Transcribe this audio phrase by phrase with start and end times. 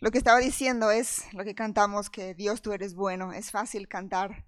[0.00, 3.32] Lo que estaba diciendo es lo que cantamos, que Dios tú eres bueno.
[3.32, 4.46] Es fácil cantar,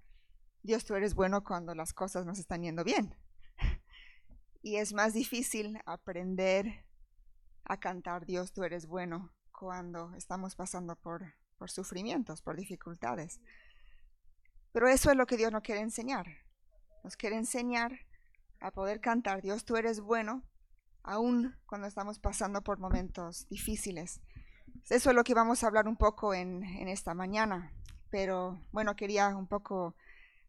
[0.63, 3.15] Dios tú eres bueno cuando las cosas nos están yendo bien.
[4.63, 6.85] Y es más difícil aprender
[7.65, 13.41] a cantar, Dios tú eres bueno, cuando estamos pasando por, por sufrimientos, por dificultades.
[14.71, 16.27] Pero eso es lo que Dios nos quiere enseñar.
[17.03, 17.99] Nos quiere enseñar
[18.59, 20.43] a poder cantar, Dios tú eres bueno,
[21.01, 24.21] aún cuando estamos pasando por momentos difíciles.
[24.89, 27.71] Eso es lo que vamos a hablar un poco en, esta mañana.
[28.09, 29.95] Pero bueno, quería un poco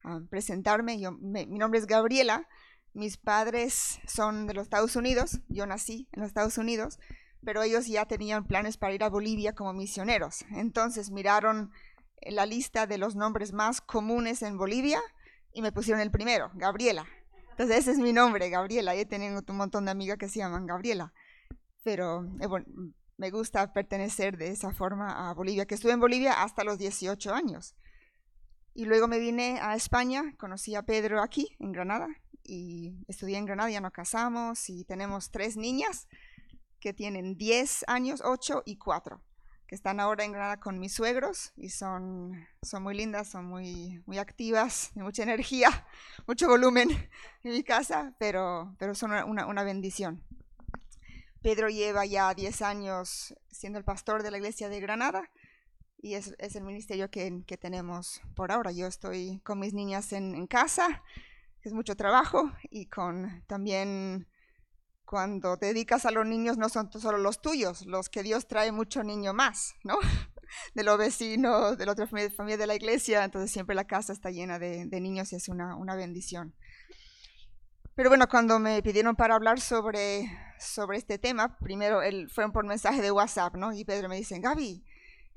[0.05, 0.99] ah, presentarme.
[0.99, 2.49] Yo, mi nombre es Gabriela.
[2.95, 5.41] Mis padres son de los Estados Unidos.
[5.49, 6.99] Yo nací en los Estados Unidos,
[7.45, 10.45] pero ellos ya tenían planes para ir a Bolivia como misioneros.
[10.51, 11.73] Entonces miraron
[12.21, 15.01] la lista de los nombres más comunes en Bolivia
[15.53, 17.07] y me pusieron el primero, Gabriela.
[17.51, 18.95] Entonces ese es mi nombre, Gabriela.
[18.95, 21.13] Yo tengo un montón de amigas que se llaman Gabriela.
[21.83, 22.67] Pero eh, bueno,
[23.23, 27.33] me gusta pertenecer de esa forma a Bolivia, que estuve en Bolivia hasta los 18
[27.33, 27.77] años.
[28.75, 32.09] Y luego me vine a España, conocí a Pedro aquí, en Granada,
[32.43, 36.09] y estudié en Granada, ya nos casamos y tenemos tres niñas
[36.81, 39.23] que tienen 10 años, 8 y 4,
[39.69, 44.03] que están ahora en Granada con mis suegros y son, son muy lindas, son muy,
[44.05, 45.87] muy activas, de mucha energía,
[46.27, 46.91] mucho volumen
[47.45, 50.25] en mi casa, pero, pero son una, una bendición.
[51.43, 55.29] Pedro lleva ya 10 años siendo el pastor de la iglesia de Granada
[56.03, 58.73] y es, el ministerio que, tenemos por ahora.
[58.73, 61.03] Yo estoy con mis niñas en, casa,
[61.63, 64.29] es mucho trabajo y con también
[65.05, 68.73] cuando te dedicas a los niños no son solo los tuyos, los que Dios trae
[68.73, 69.97] mucho niño más, ¿no?
[70.75, 74.31] De los vecinos, de la otra familia, de la iglesia, entonces siempre la casa está
[74.31, 76.55] llena de, niños y es una, una bendición.
[77.95, 80.31] Pero bueno, cuando me pidieron para hablar sobre,
[80.63, 83.73] sobre este tema, primero él, fue por mensaje de WhatsApp, ¿no?
[83.73, 84.85] Y Pedro me dice, Gaby,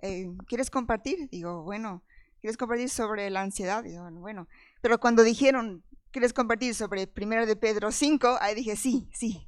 [0.02, 1.30] eh, ¿quieres compartir?
[1.30, 2.04] Digo, bueno,
[2.42, 3.84] ¿quieres compartir sobre la ansiedad?
[3.84, 4.48] Digo, bueno,
[4.81, 8.38] pero cuando dijeron, ¿quieres compartir sobre primero de Pedro 5?
[8.40, 9.47] Ahí dije, sí, sí,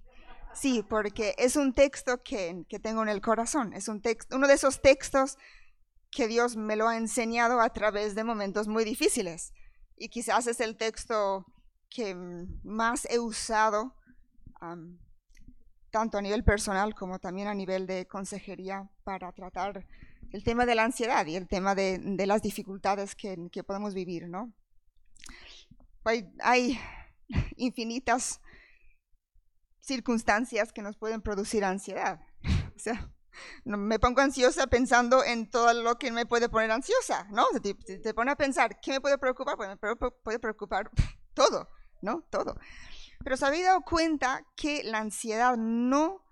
[0.53, 4.47] sí, porque es un texto que, que tengo en el corazón, es un texto, uno
[4.47, 5.38] de esos textos
[6.11, 9.53] que Dios me lo ha enseñado a través de momentos muy difíciles.
[9.97, 11.45] Y quizás es el texto
[11.89, 12.15] que
[12.63, 13.95] más he usado,
[15.91, 19.85] tanto a nivel personal como también a nivel de consejería, para tratar
[20.31, 24.53] el tema de la ansiedad y el tema de, las dificultades que, podemos vivir, ¿no?
[26.03, 26.79] Hay, hay,
[27.57, 28.41] infinitas
[29.81, 32.21] circunstancias que nos pueden producir ansiedad.
[32.77, 33.11] O sea,
[33.65, 37.47] me pongo ansiosa pensando en todo lo que me puede poner ansiosa, ¿no?
[37.59, 39.57] Te, te pone a pensar, ¿qué me puede preocupar?
[39.57, 40.91] Pues me puede preocupar
[41.33, 41.67] todo.
[42.01, 42.23] ¿no?
[42.29, 42.57] Todo.
[43.27, 46.23] Pero se había dado cuenta que la ansiedad no,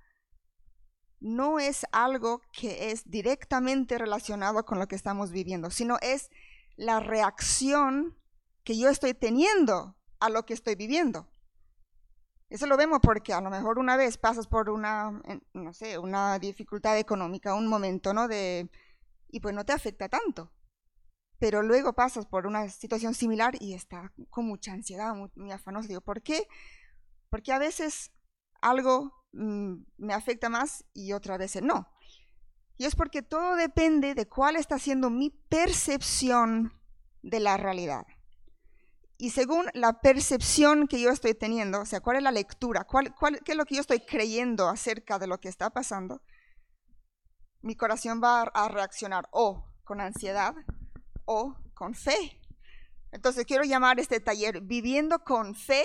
[1.19, 6.29] no es algo que es directamente relacionado con lo que estamos viviendo, sino es
[6.77, 8.17] la reacción
[8.63, 11.29] que yo estoy teniendo a lo que estoy viviendo.
[12.47, 16.39] Eso lo vemos porque a lo mejor una vez pasas por una, no sé, una
[16.39, 18.29] dificultad económica, un momento, ¿no?
[18.29, 18.69] De,
[19.27, 20.49] y pues no te afecta tanto
[21.39, 25.87] pero luego pasas por una situación similar y está con mucha ansiedad, muy, afanoso.
[25.87, 26.47] Digo, ¿por qué?
[27.35, 28.13] Porque a veces
[28.61, 31.85] algo mm, me afecta más y otras veces no.
[32.77, 36.71] Y es porque todo depende de cuál está siendo mi percepción
[37.23, 38.07] de la realidad.
[39.17, 43.13] Y según la percepción que yo estoy teniendo, o sea, cuál es la lectura, cuál,
[43.13, 46.21] cuál, qué es lo que yo estoy creyendo acerca de lo que está pasando,
[47.59, 50.55] mi corazón va a reaccionar o con ansiedad,
[51.25, 52.39] o con fe.
[53.11, 55.83] Entonces quiero llamar este taller Viviendo con fe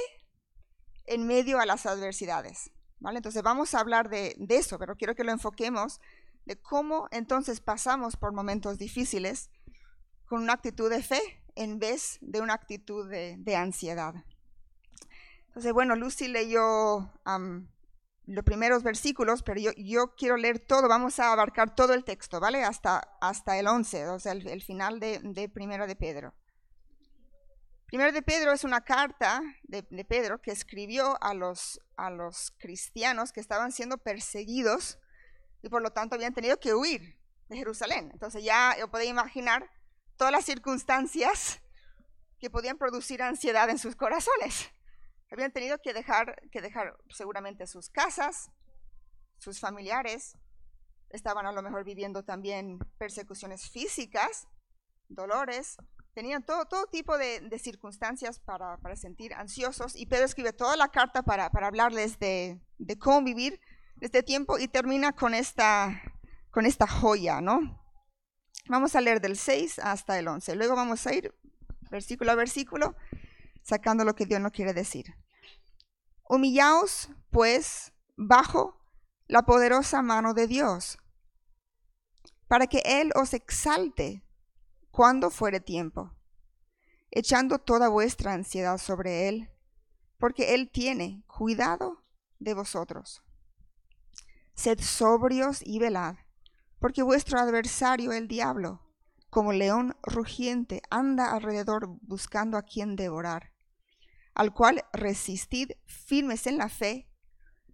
[1.11, 2.71] en medio a las adversidades.
[3.01, 3.19] ¿vale?
[3.19, 6.01] Entonces vamos a hablar de, eso, pero quiero que lo enfoquemos
[6.47, 9.51] de cómo entonces pasamos por momentos difíciles
[10.27, 11.21] con una actitud de fe
[11.57, 14.15] en vez de una actitud de, ansiedad.
[15.49, 17.11] Entonces, bueno, Lucy leyó
[18.27, 22.63] los primeros versículos, pero yo, quiero leer todo, vamos a abarcar todo el texto, ¿vale?
[22.63, 23.03] Hasta,
[23.59, 26.35] el 11, o sea, el, final de, de, Primero de Pedro.
[27.91, 32.53] Primero de Pedro es una carta de, de, Pedro que escribió a los, a los
[32.61, 35.01] cristianos que estaban siendo perseguidos
[35.61, 38.11] y por lo tanto habían tenido que huir de Jerusalén.
[38.13, 39.69] Entonces ya yo podía imaginar
[40.17, 41.61] todas las circunstancias
[42.39, 44.71] que podían producir ansiedad en sus corazones.
[45.33, 48.53] Habían tenido que dejar, que dejar seguramente sus casas,
[49.39, 50.39] sus familiares,
[51.09, 54.47] estaban a lo mejor viviendo también persecuciones físicas,
[55.09, 55.77] dolores,
[56.15, 60.89] tenían todo, todo tipo de, circunstancias para, para, sentir ansiosos y Pedro escribe toda la
[60.89, 63.61] carta para, para hablarles de, de, cómo vivir
[64.01, 66.03] este tiempo y termina con esta,
[66.51, 67.81] con esta joya, ¿no?
[68.69, 70.55] Vamos a leer del 6 hasta el 11.
[70.55, 71.35] Luego vamos a ir
[71.91, 72.95] versículo a versículo
[73.63, 75.15] sacando lo que Dios nos quiere decir.
[76.29, 78.81] Humillaos, pues, bajo
[79.27, 80.99] la poderosa mano de Dios,
[82.49, 84.25] para que Él os exalte
[84.91, 86.13] cuando fuere tiempo,
[87.11, 89.51] echando toda vuestra ansiedad sobre Él,
[90.19, 92.05] porque Él tiene cuidado
[92.39, 93.23] de vosotros.
[94.55, 96.17] Sed sobrios y velad,
[96.79, 98.83] porque vuestro adversario el diablo,
[99.31, 103.53] como león rugiente, anda alrededor buscando a quien devorar,
[104.35, 107.09] al cual resistid firmes en la fe,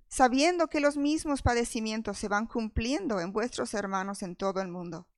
[0.09, 5.09] sabiendo que los mismos padecimientos se van cumpliendo en vuestros hermanos en todo el mundo.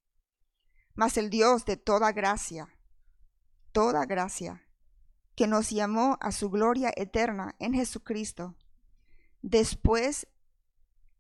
[0.99, 2.77] Mas el Dios de toda gracia,
[3.71, 4.67] toda gracia,
[5.37, 8.57] que nos llamó a su gloria eterna en Jesucristo,
[9.41, 10.27] después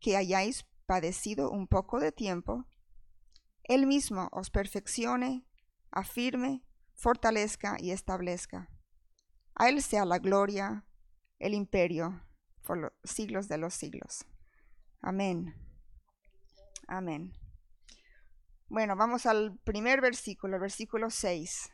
[0.00, 2.66] que hayáis padecido un poco de tiempo,
[3.62, 5.46] Él mismo os perfeccione,
[5.92, 6.64] afirme,
[6.94, 8.68] fortalezca y establezca.
[9.54, 10.86] A Él sea la gloria,
[11.38, 12.20] el imperio,
[12.64, 14.24] por los siglos de los siglos.
[15.00, 15.54] Amén.
[16.88, 17.37] Amén.
[18.70, 21.72] Bueno, vamos al primer versículo, versículo 6.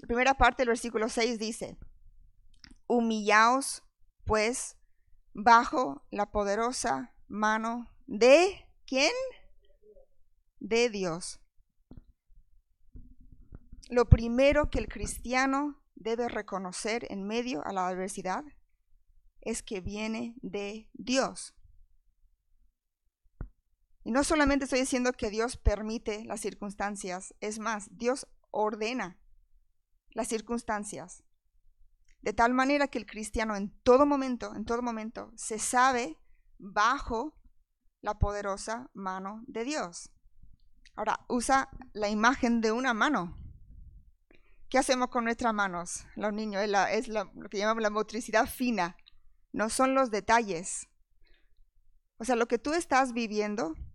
[0.00, 1.78] La primera parte del versículo 6 dice,
[2.88, 3.84] humillaos
[4.24, 4.76] pues
[5.34, 9.12] bajo la poderosa mano de quién?
[10.58, 11.40] De Dios.
[13.88, 18.44] Lo primero que el cristiano debe reconocer en medio a la adversidad
[19.42, 21.54] es que viene de Dios.
[24.04, 29.18] Y no solamente estoy diciendo que Dios permite las circunstancias, es más, Dios ordena
[30.10, 31.24] las circunstancias.
[32.20, 36.18] De tal manera que el cristiano en todo momento, en todo momento, se sabe
[36.58, 37.34] bajo
[38.02, 40.10] la poderosa mano de Dios.
[40.94, 43.36] Ahora, usa la imagen de una mano.
[44.68, 46.06] ¿Qué hacemos con nuestras manos?
[46.14, 48.96] Los niños, es, lo que llamamos la motricidad fina.
[49.52, 50.88] No son los detalles.
[52.18, 53.93] O sea, lo que tú estás viviendo en,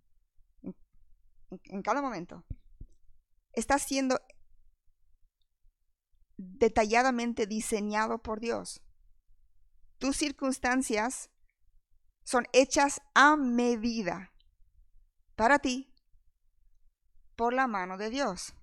[1.64, 2.44] en cada momento
[3.52, 4.20] está siendo
[6.36, 8.82] detalladamente diseñado por Dios.
[9.98, 11.30] Tus circunstancias
[12.22, 14.32] son hechas a medida
[15.34, 15.92] para ti
[17.36, 18.54] por la mano de Dios.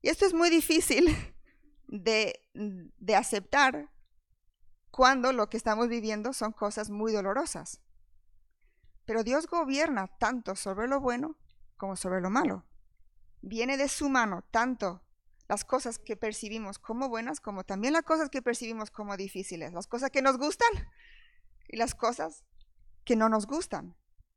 [0.00, 1.06] Y esto es muy difícil
[1.86, 3.92] de, de aceptar
[4.90, 7.80] cuando lo que estamos viviendo son cosas muy dolorosas.
[9.04, 11.36] Pero Dios gobierna tanto sobre lo bueno
[11.82, 12.64] como sobre lo malo.
[13.40, 15.02] Viene de su mano tanto
[15.48, 19.88] las cosas que percibimos como buenas, como también las cosas que percibimos como difíciles, las
[19.88, 20.68] cosas que nos gustan
[21.66, 22.44] y las cosas
[23.04, 23.96] que no nos gustan.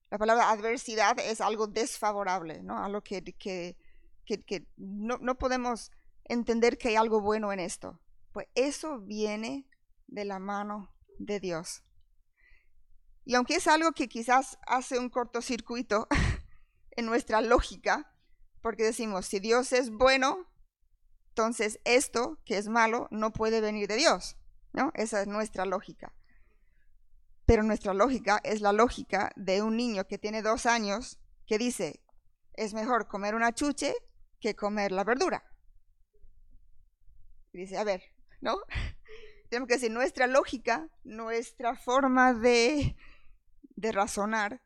[0.09, 2.83] La palabra adversidad es algo desfavorable, ¿no?
[2.83, 3.77] Algo que, que,
[4.25, 5.91] que, no, no podemos
[6.23, 8.01] entender que hay algo bueno en esto.
[8.33, 9.67] Pues eso viene
[10.07, 11.83] de la mano de Dios.
[13.23, 16.07] Y aunque es algo que quizás hace un cortocircuito
[16.95, 18.11] en nuestra lógica,
[18.61, 20.47] porque decimos, si Dios es bueno,
[21.29, 24.37] entonces esto que es malo no puede venir de Dios,
[24.73, 24.91] ¿no?
[24.95, 26.13] Esa es nuestra lógica.
[27.45, 32.01] Pero nuestra lógica es la lógica de un niño que tiene dos años que dice,
[32.53, 33.93] es mejor comer una chuche
[34.39, 35.43] que comer la verdura.
[37.51, 38.01] Dice, a ver,
[38.41, 38.57] ¿no?
[39.49, 42.95] Tenemos que decir, nuestra lógica, nuestra forma de,
[43.75, 44.61] de razonar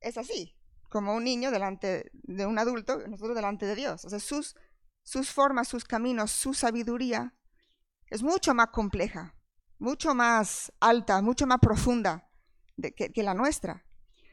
[0.00, 0.56] es así,
[0.92, 4.04] como un niño delante de un adulto, nosotros delante de Dios.
[4.04, 4.54] O sus
[5.02, 7.34] sus formas, sus caminos, su sabiduría
[8.08, 9.34] es mucho más compleja,
[9.78, 12.28] mucho más alta, mucho más profunda
[12.96, 13.84] que, la nuestra.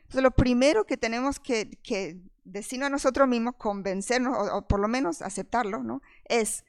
[0.01, 4.87] Entonces, lo primero que tenemos que, que decir a nosotros mismos, convencernos, o, por lo
[4.87, 6.01] menos aceptarlo, ¿no?
[6.25, 6.65] Es,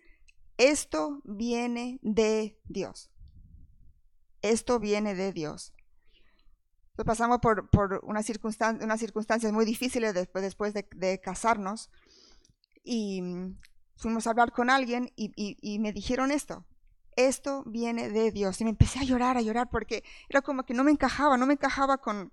[0.57, 3.11] esto viene de Dios.
[4.41, 5.75] Esto viene de Dios.
[7.04, 11.90] Pasamos por, por unas, circunstancias muy difíciles después, después de, casarnos
[12.85, 13.23] y
[13.97, 16.64] fuimos a hablar con alguien y, me dijeron esto,
[17.16, 18.61] esto viene de Dios.
[18.61, 21.47] Y me empecé a llorar, a llorar, porque era como que no me encajaba, no
[21.47, 22.30] me encajaba con,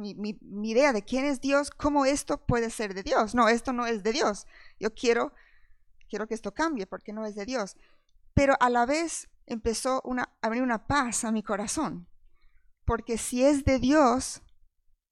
[0.00, 3.34] mi, idea de quién es Dios, cómo esto puede ser de Dios.
[3.34, 4.46] No, esto no es de Dios.
[4.78, 5.32] Yo quiero,
[6.08, 7.76] quiero que esto cambie porque no es de Dios.
[8.34, 12.06] Pero a la vez empezó una, a venir una paz a mi corazón,
[12.88, 14.40] porque si es de Dios,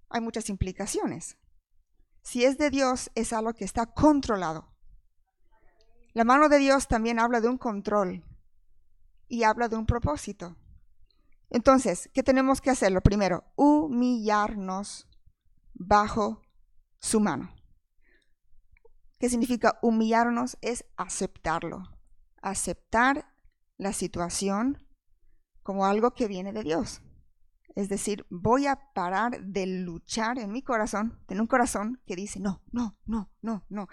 [0.09, 1.37] hay muchas implicaciones.
[2.23, 4.75] Si es de Dios, es algo que está controlado.
[6.15, 8.25] La mano de Dios también habla de un control
[9.29, 10.57] y habla de un propósito.
[11.51, 12.93] Entonces, ¿qué tenemos que hacer?
[12.93, 15.07] Lo primero, humillarnos
[15.75, 16.41] bajo
[16.99, 17.55] su mano.
[19.19, 20.57] ¿Qué significa humillarnos?
[20.63, 21.83] Es aceptarlo.
[22.41, 23.35] Aceptar
[23.77, 24.83] la situación
[25.63, 27.03] como algo que viene de Dios.
[27.75, 32.41] Es decir, voy a parar de luchar en mi corazón, en un corazón que dice,
[32.41, 33.89] no, no, no, no, no.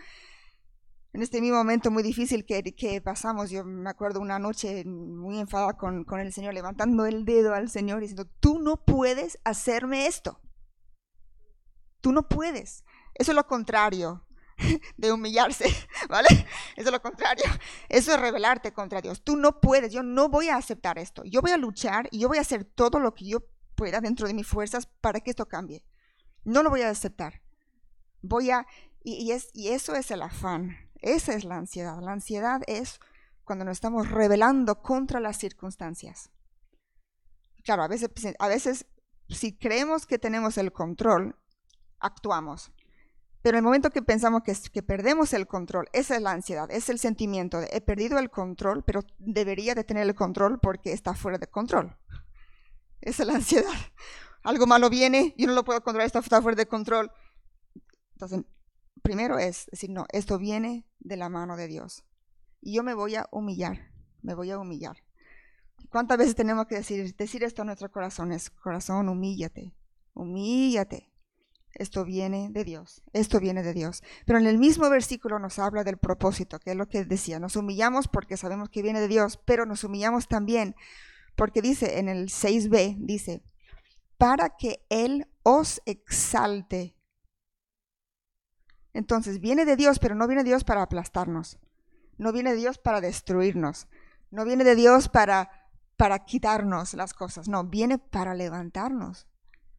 [1.14, 5.74] En este mismo momento muy difícil que, pasamos, yo me acuerdo una noche muy enfadada
[5.74, 10.08] con, con el Señor, levantando el dedo al Señor y diciendo, tú no puedes hacerme
[10.08, 10.40] esto.
[12.02, 12.84] Tú no puedes.
[13.14, 14.26] Eso es lo contrario
[14.98, 15.66] de humillarse,
[16.10, 16.28] ¿vale?
[16.76, 17.46] Eso es lo contrario.
[17.90, 19.24] Eso es rebelarte contra Dios.
[19.24, 21.24] Tú no puedes, yo no voy a aceptar esto.
[21.26, 23.40] Yo voy a luchar y yo voy a hacer todo lo que yo
[23.76, 25.86] pueda dentro de mis fuerzas para que esto cambie.
[26.44, 27.42] No lo voy a aceptar.
[28.22, 28.66] Voy a,
[29.04, 32.00] y, es, y eso es el afán, esa es la ansiedad.
[32.02, 33.00] La ansiedad es
[33.44, 36.32] cuando nos estamos rebelando contra las circunstancias.
[37.64, 38.86] Claro, a veces, a veces
[39.30, 41.36] si creemos que tenemos el control,
[42.00, 42.72] actuamos.
[43.42, 46.90] Pero el momento que pensamos que, que, perdemos el control, esa es la ansiedad, es
[46.90, 51.14] el sentimiento de he perdido el control, pero debería de tener el control porque está
[51.14, 51.98] fuera de control.
[53.04, 53.74] Esa es la ansiedad.
[54.44, 57.12] Algo malo viene, yo no lo puedo controlar, está fuera de control.
[58.14, 58.42] Entonces,
[59.02, 62.06] primero es decir, no, esto viene de la mano de Dios.
[62.62, 63.92] Y yo me voy a humillar,
[64.22, 64.98] me voy a humillar.
[65.90, 68.32] ¿Cuántas veces tenemos que decir, decir esto a nuestro corazón?
[68.32, 69.76] Es, corazón, humíllate,
[70.14, 71.10] humíllate.
[71.74, 74.04] Esto viene de Dios, esto viene de Dios.
[74.26, 77.56] Pero en el mismo versículo nos habla del propósito, que es lo que decía, nos
[77.56, 80.76] humillamos porque sabemos que viene de Dios, pero nos humillamos también
[81.36, 83.44] porque dice en el 6b, dice,
[84.18, 86.96] para que Él os exalte.
[88.94, 91.60] Entonces, viene de Dios, pero no viene de Dios para aplastarnos.
[92.18, 93.88] No viene de Dios para destruirnos.
[94.30, 95.50] No viene de Dios para,
[95.98, 97.48] para quitarnos las cosas.
[97.48, 99.28] No, viene para levantarnos,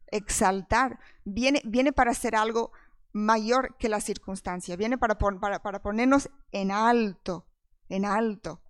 [0.07, 0.99] exaltar.
[1.23, 2.71] Viene, viene para hacer algo
[3.13, 4.75] mayor que la circunstancia.
[4.75, 7.47] Viene para, para, para ponernos en alto,
[7.87, 8.61] en alto.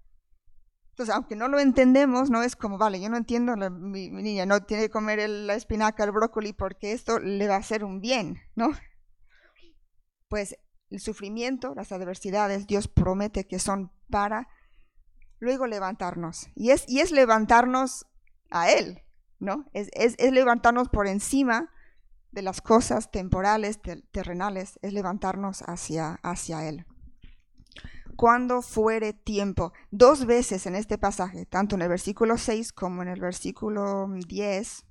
[0.96, 4.64] Entonces, aunque no lo entendemos, no es como, vale, yo no entiendo, mi, niña no
[4.64, 8.40] tiene que comer la espinaca, el brócoli, porque esto le va a hacer un bien,
[8.56, 8.70] ¿no?
[10.30, 10.56] Pues
[10.90, 14.48] el sufrimiento, las adversidades, Dios promete que son para
[15.40, 16.48] luego levantarnos.
[16.56, 18.06] Y es, y es levantarnos
[18.50, 19.02] a Él,
[19.38, 19.66] ¿no?
[19.74, 21.74] Es, es, es levantarnos por encima
[22.32, 23.82] de las cosas temporales,
[24.14, 26.86] terrenales, es levantarnos hacia, hacia Él
[28.16, 29.74] cuando fuere tiempo.
[29.92, 34.86] Dos veces en este pasaje, tanto en el versículo 6 como en el versículo 10,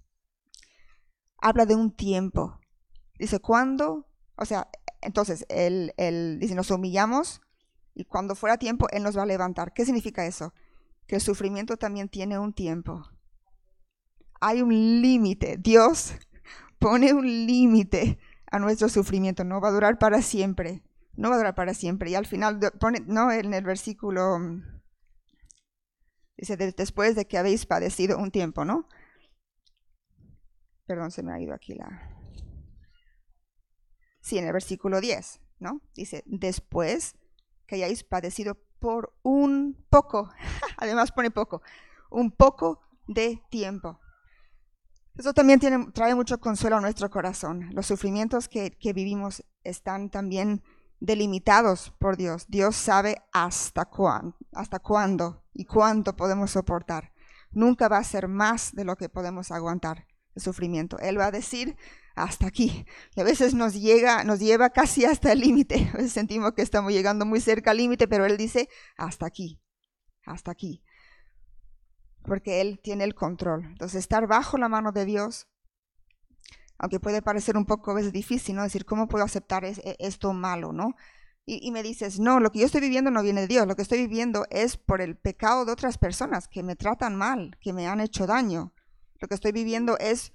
[1.38, 2.58] habla de un tiempo.
[3.18, 4.06] Dice, ¿cuándo?
[4.36, 4.68] O sea,
[5.00, 7.42] entonces, él, él dice, nos humillamos
[7.94, 9.72] y cuando fuera tiempo, Él nos va a levantar.
[9.72, 10.52] ¿Qué significa eso?
[11.06, 13.08] Que el sufrimiento también tiene un tiempo.
[14.40, 15.56] Hay un límite.
[15.58, 16.14] Dios
[16.78, 18.18] pone un límite
[18.50, 19.44] a nuestro sufrimiento.
[19.44, 20.82] No va a durar para siempre
[21.16, 22.11] no va a durar para siempre.
[22.11, 24.38] Y al final pone, no, en el versículo,
[26.37, 28.88] dice, después de que habéis padecido un tiempo, ¿no?
[30.87, 32.11] Perdón, se me ha ido aquí la...
[34.21, 35.80] Sí, en el versículo 10, ¿no?
[35.94, 37.16] Dice, después
[37.66, 40.30] que hayáis padecido por un poco,
[40.76, 41.62] además pone poco,
[42.11, 44.00] un poco de tiempo.
[45.14, 45.61] Eso también
[45.92, 47.71] trae mucho consuelo a nuestro corazón.
[47.73, 50.62] Los sufrimientos que, que vivimos están también
[51.04, 52.46] delimitados por Dios.
[52.49, 57.12] Dios sabe hasta cuándo, y cuánto podemos soportar.
[57.50, 60.99] Nunca va a ser más de lo que podemos aguantar el sufrimiento.
[60.99, 61.76] Él va a decir
[62.16, 62.87] hasta aquí.
[63.14, 65.90] Y a veces nos llega, nos lleva casi hasta el límite.
[65.94, 69.61] A veces sentimos que estamos llegando muy cerca al límite, pero él dice hasta aquí,
[70.25, 70.82] hasta aquí.
[72.23, 73.64] Porque él tiene el control.
[73.66, 75.46] Entonces, estar bajo la mano de Dios
[76.84, 78.62] aunque puede parecer un poco veces difícil, ¿no?
[78.62, 80.94] Decir, ¿cómo puedo aceptar e, esto malo, ¿no?
[81.46, 83.80] Y, me dices, no, lo que yo estoy viviendo no viene de Dios, lo que
[83.80, 87.86] estoy viviendo es por el pecado de otras personas que me tratan mal, que me
[87.86, 88.74] han hecho daño.
[89.18, 90.34] Lo que estoy viviendo es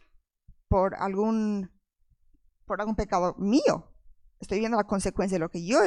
[0.67, 1.71] por algún,
[2.65, 3.93] por algún pecado mío.
[4.39, 5.79] Estoy viendo la consecuencia de lo que yo...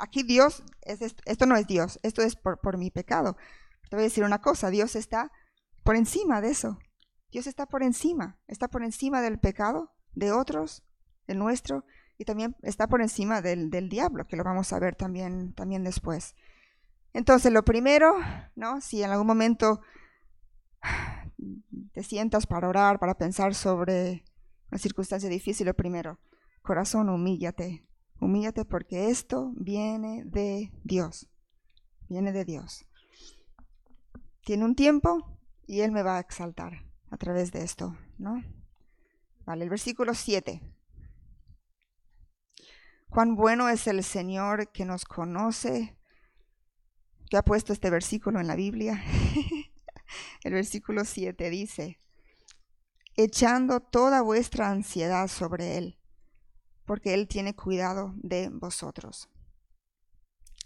[0.00, 3.36] aquí Dios, es esto, no es Dios, esto es por, por mi pecado.
[3.88, 5.30] Te voy a decir una cosa, Dios está
[5.84, 6.78] por encima de eso.
[7.30, 10.82] Dios está por encima, está por encima del pecado de otros,
[11.26, 11.84] del nuestro,
[12.18, 15.84] y también está por encima del, del diablo, que lo vamos a ver también, también
[15.84, 16.34] después.
[17.12, 18.14] Entonces, lo primero,
[18.54, 18.80] ¿no?
[18.80, 19.80] Si en algún momento
[21.92, 24.24] te sientas para orar, para pensar sobre
[24.70, 26.18] una circunstancia difícil, lo primero,
[26.62, 27.86] corazón, humíllate,
[28.20, 31.28] humíllate porque esto viene de Dios,
[32.08, 32.86] viene de Dios.
[34.42, 38.42] Tiene un tiempo y Él me va a exaltar a través de esto, ¿no?
[39.44, 40.60] Vale, el versículo 7.
[43.08, 45.96] Cuán bueno es el Señor que nos conoce,
[47.30, 49.02] que ha puesto este versículo en la Biblia.
[50.44, 51.98] el versículo 7 dice,
[53.14, 55.98] echando toda vuestra ansiedad sobre Él,
[56.84, 59.28] porque Él tiene cuidado de vosotros.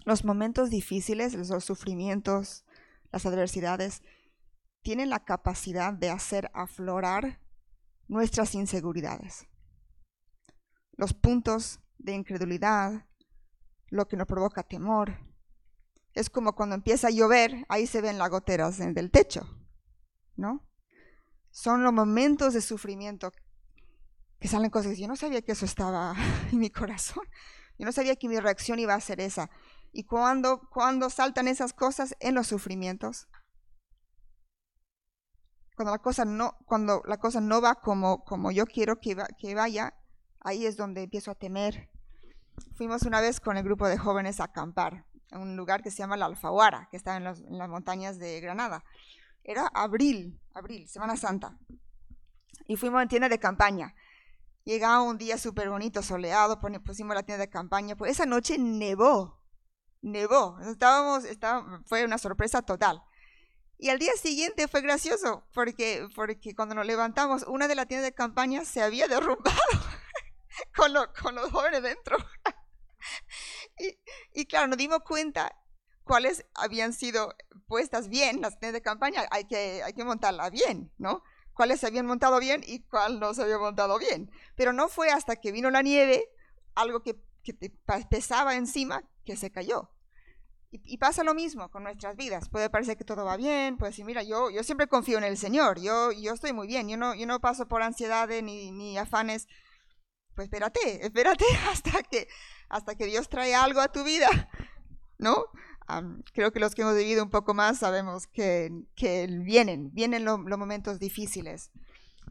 [0.04, 2.64] Los momentos difíciles, los sufrimientos,
[3.12, 4.02] las adversidades,
[4.82, 7.40] tienen la capacidad de hacer aflorar
[8.08, 9.46] nuestras inseguridades.
[10.92, 13.06] Los puntos de incredulidad,
[13.88, 15.18] lo que nos provoca temor.
[16.14, 19.46] Es como cuando empieza a llover, ahí se ven las goteras del techo,
[20.36, 20.66] ¿no?
[21.50, 23.32] Son los momentos de sufrimiento
[24.40, 24.98] que salen cosas.
[24.98, 26.14] Yo no sabía que eso estaba
[26.52, 27.24] en mi corazón.
[27.78, 29.50] Yo no sabía que mi reacción iba a ser esa.
[29.92, 33.28] Y cuando, cuando saltan esas cosas en los sufrimientos,
[35.80, 39.54] cuando la cosa no, cuando la cosa no va como, como yo quiero que, que
[39.54, 39.94] vaya,
[40.40, 41.88] ahí es donde empiezo a temer.
[42.74, 45.96] Fuimos una vez con el grupo de jóvenes a acampar en un lugar que se
[45.96, 48.84] llama La Alfaguara, que está en, en las montañas de Granada.
[49.42, 51.56] Era abril, abril, Semana Santa.
[52.66, 53.94] Y fuimos en tienda de campaña.
[54.64, 57.96] Llegaba un día súper bonito, soleado, pusimos la tienda de campaña.
[57.96, 59.40] Pues esa noche nevó,
[60.02, 60.58] nevó.
[60.60, 61.24] Estábamos,
[61.86, 63.02] fue una sorpresa total.
[63.82, 68.10] Y al día siguiente fue gracioso, porque, porque cuando nos levantamos, una de las tiendas
[68.10, 69.56] de campaña se había derrumbado
[70.76, 72.18] con, con los jóvenes dentro.
[73.78, 73.98] y,
[74.38, 75.56] y claro, nos dimos cuenta
[76.04, 77.34] cuáles habían sido
[77.68, 81.22] puestas bien las tiendas de campaña, hay que, hay que montarla bien, ¿no?
[81.54, 84.30] Cuáles se habían montado bien y cuál no se había montado bien.
[84.56, 86.28] Pero no fue hasta que vino la nieve,
[86.74, 87.54] algo que, que
[88.10, 89.90] pesaba encima, que se cayó.
[90.72, 92.48] Y, pasa lo mismo con nuestras vidas.
[92.48, 95.36] Puede parecer que todo va bien, puede decir, mira, yo, yo siempre confío en el
[95.36, 98.96] Señor, yo, yo estoy muy bien, yo no, yo no paso por ansiedades ni, ni
[98.96, 99.48] afanes.
[100.36, 102.28] Pues espérate, espérate hasta que,
[102.68, 104.28] hasta que Dios trae algo a tu vida,
[105.18, 105.44] ¿no?
[106.32, 110.38] creo que los que hemos vivido un poco más sabemos que, que vienen, vienen los
[110.38, 111.72] momentos difíciles.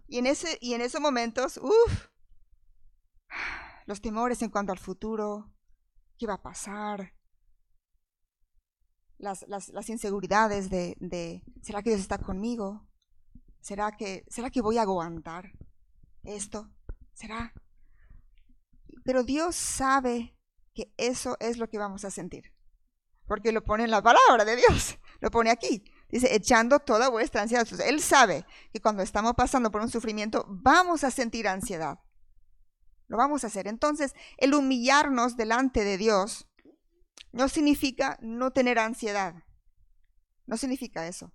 [0.07, 2.07] Y en, ese, y en esos momentos, uff,
[3.85, 5.51] los temores en cuanto al futuro,
[6.17, 7.13] qué va a pasar,
[9.19, 12.88] las, las, las inseguridades de, de, ¿será que Dios está conmigo?
[13.62, 15.51] ¿Será que, ¿Será que voy a aguantar
[16.23, 16.71] esto?
[17.13, 17.53] ¿Será?
[19.03, 20.38] Pero Dios sabe
[20.73, 22.53] que eso es lo que vamos a sentir.
[23.27, 24.97] Porque lo pone en la palabra de Dios.
[25.21, 25.84] Lo pone aquí.
[26.10, 27.67] Dice, echando toda vuestra ansiedad.
[27.86, 31.99] él sabe que cuando estamos pasando por un sufrimiento, vamos a sentir ansiedad.
[33.08, 33.67] Lo vamos a hacer.
[33.67, 36.48] Entonces, el humillarnos delante de Dios
[37.31, 39.35] no significa no tener ansiedad.
[40.45, 41.31] No significa eso.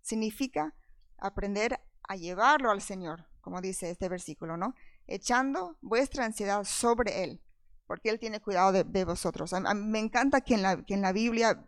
[0.00, 0.74] Significa
[1.18, 4.74] aprender a llevarlo al Señor, como dice este versículo, ¿no?
[5.06, 7.42] Echando vuestra ansiedad sobre Él,
[7.86, 9.52] porque Él tiene cuidado de, vosotros.
[9.74, 11.66] me encanta que en, la, que en, la, Biblia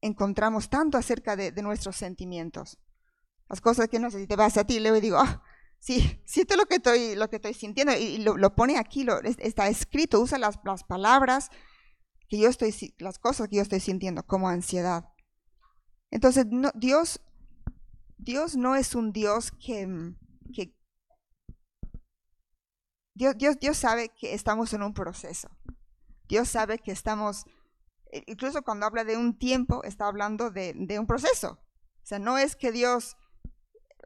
[0.00, 2.78] encontramos tanto acerca de, nuestros sentimientos.
[3.48, 5.42] Las cosas que no sé si te vas a ti, le digo, ah,
[5.78, 9.68] sí, siento lo que estoy, lo que estoy sintiendo, y lo, pone aquí, lo, está
[9.68, 11.50] escrito, usa las, las palabras
[12.30, 15.04] que yo estoy, las cosas que yo estoy sintiendo como ansiedad.
[16.12, 17.20] Entonces, Dios,
[18.18, 20.16] Dios no es un Dios que, mm,
[20.54, 20.72] que
[23.14, 25.50] Dios, Dios, Dios sabe que estamos en un proceso.
[26.28, 27.44] Dios sabe que estamos,
[28.12, 31.58] e, incluso cuando habla de un tiempo, está hablando de, de un proceso.
[32.02, 33.16] O sea, no es que Dios,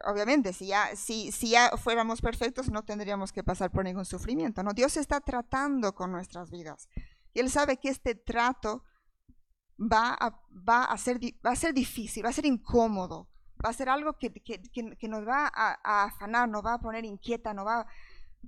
[0.03, 4.63] obviamente, si ya, si, si ya fuéramos perfectos, no tendríamos que pasar por ningún sufrimiento.
[4.63, 6.89] No, Dios está tratando con nuestras vidas.
[7.35, 8.83] Y Él sabe que este trato
[9.77, 13.29] va a, ser, va difícil, va a ser incómodo,
[13.63, 14.31] va a ser algo que,
[15.09, 17.85] nos va a, afanar, nos va a poner inquieta, nos va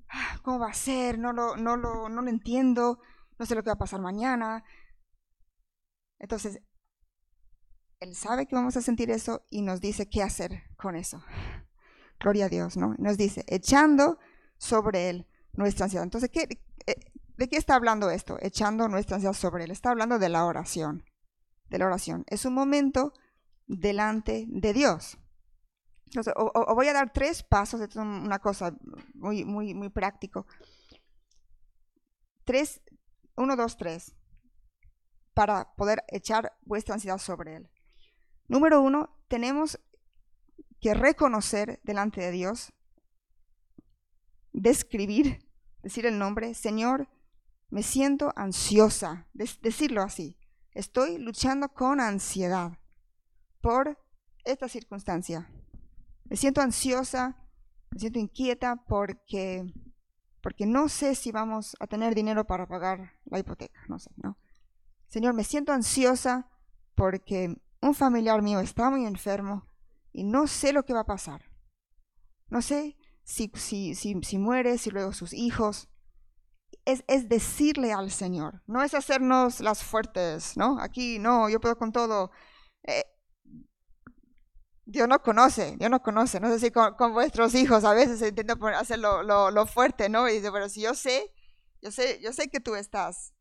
[0.10, 1.19] ah, ¿cómo va a ser?
[1.19, 3.00] No lo, no, lo, entiendo,
[3.38, 4.63] no sé lo que va a pasar mañana.
[6.17, 6.62] Entonces,
[8.00, 11.21] Él sabe que vamos a sentir eso y nos dice qué hacer con eso.
[12.21, 12.95] Gloria a Dios, ¿no?
[13.00, 14.17] Nos dice, echando
[14.58, 16.06] sobre Él nuestra ansiedad.
[16.06, 16.47] Entonces, ¿qué,
[17.38, 18.38] ¿De qué está hablando esto?
[18.41, 19.71] Echando nuestra ansiedad sobre él.
[19.71, 21.04] Está hablando de la oración.
[21.69, 22.23] De la oración.
[22.28, 23.13] Es un momento
[23.67, 25.17] delante de Dios.
[26.08, 28.73] Entonces, o, voy a dar tres pasos, esto es una cosa
[29.13, 29.91] muy, muy, muy.
[32.45, 32.82] Tres,
[33.36, 34.15] uno, dos, tres,
[35.34, 37.69] para poder echar vuestra ansiedad sobre Él.
[38.47, 39.80] Número uno, tenemos
[40.80, 42.71] que reconocer delante de Dios,
[44.54, 45.45] describir,
[45.84, 47.10] decir el nombre, Señor,
[47.69, 50.38] me siento ansiosa, decirlo así.
[50.71, 52.77] Estoy luchando con ansiedad
[53.62, 53.97] por
[54.43, 55.49] esta circunstancia.
[56.25, 57.36] Me siento ansiosa,
[57.89, 59.73] me siento inquieta porque,
[60.41, 64.38] porque no sé si vamos a tener dinero para pagar la hipoteca, no sé, ¿no?
[65.08, 66.49] Señor, me siento ansiosa
[66.95, 69.67] porque un familiar mío está muy enfermo
[70.12, 71.43] y no sé lo que va a pasar.
[72.49, 75.89] No sé si, si, si, si muere, si luego sus hijos.
[76.86, 80.80] Es, es, decirle al Señor, no es hacernos las fuertes, ¿no?
[80.80, 82.32] Aquí no, yo puedo con todo.
[82.84, 83.03] Eh,
[84.88, 86.39] Dios no conoce, Dios no conoce.
[86.39, 90.30] No sé si con, vuestros hijos a veces intenta hacer lo, lo, fuerte, ¿no?
[90.30, 91.30] Y dice, pero si yo sé,
[91.82, 93.34] yo sé, yo sé que tú estás.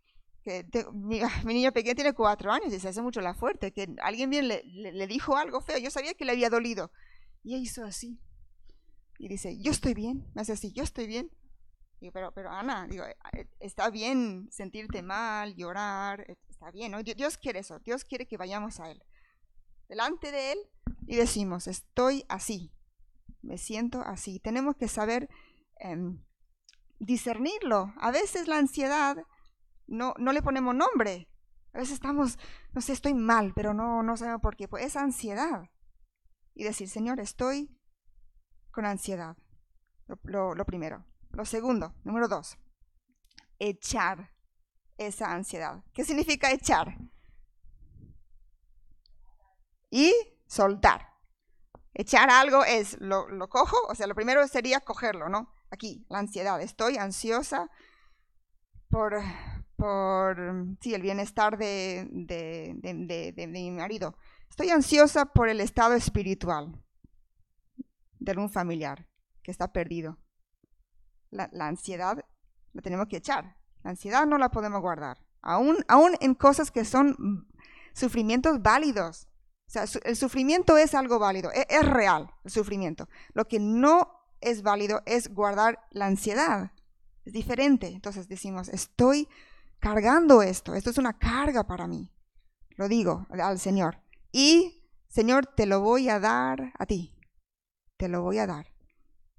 [0.42, 4.28] Que mi, niño pequeño tiene cuatro años y se hace mucho la fuerte, que alguien
[4.28, 6.90] bien le, le, dijo algo feo, yo sabía que le había dolido.
[7.44, 8.20] Y ella hizo así.
[9.18, 10.26] Y dice, yo estoy bien.
[10.34, 11.30] Me hace así, yo estoy bien.
[12.00, 17.02] Digo, pero, pero Ana, digo, eh, está bien sentirte mal, llorar, eh, está bien, ¿no?
[17.02, 19.02] Dios quiere eso, Dios quiere que vayamos a Él.
[19.88, 20.58] Delante de Él
[21.06, 22.72] y decimos, estoy así,
[23.42, 24.40] me siento así.
[24.40, 25.28] Tenemos que saber
[25.76, 26.22] em,
[26.98, 27.94] discernirlo.
[27.98, 29.16] A veces la ansiedad
[29.86, 31.28] no, no le ponemos nombre.
[31.72, 32.38] A veces estamos,
[32.72, 34.68] no sé, estoy mal, pero no, no sabemos por qué.
[34.68, 35.70] Pues es ansiedad.
[36.54, 37.70] Y decir, Señor, estoy
[38.70, 39.36] con ansiedad.
[40.22, 41.04] Lo, lo primero.
[41.36, 42.56] Lo segundo, número dos,
[43.58, 44.32] echar
[44.96, 45.84] esa ansiedad.
[45.92, 46.96] ¿Qué significa echar?
[49.90, 50.14] Y
[50.46, 51.12] soltar.
[51.92, 55.54] Echar algo es, lo, cojo, o sea, lo primero sería cogerlo, ¿no?
[55.70, 56.58] Aquí, la ansiedad.
[56.62, 57.70] Estoy ansiosa
[58.88, 59.20] por,
[59.76, 60.38] por
[60.80, 64.16] sí, el bienestar de, de, mi marido.
[64.48, 66.82] Estoy ansiosa por el estado espiritual
[68.20, 69.06] de un familiar
[69.42, 70.18] que está perdido.
[71.30, 72.24] La, ansiedad
[72.72, 73.56] la tenemos que echar.
[73.82, 75.18] La ansiedad no la podemos guardar.
[75.42, 77.48] Aún, aún en cosas que son
[77.92, 79.28] sufrimientos válidos.
[80.04, 83.08] El sufrimiento es algo válido, es, es, real el sufrimiento.
[83.34, 86.70] Lo que no es válido es guardar la ansiedad.
[87.24, 87.88] Es diferente.
[87.88, 89.28] Entonces decimos, estoy
[89.80, 92.10] cargando esto, esto es una carga para mí.
[92.76, 93.98] Lo digo al Señor.
[94.32, 97.14] Y, Señor, te lo voy a dar a ti.
[97.96, 98.66] Te lo voy a dar.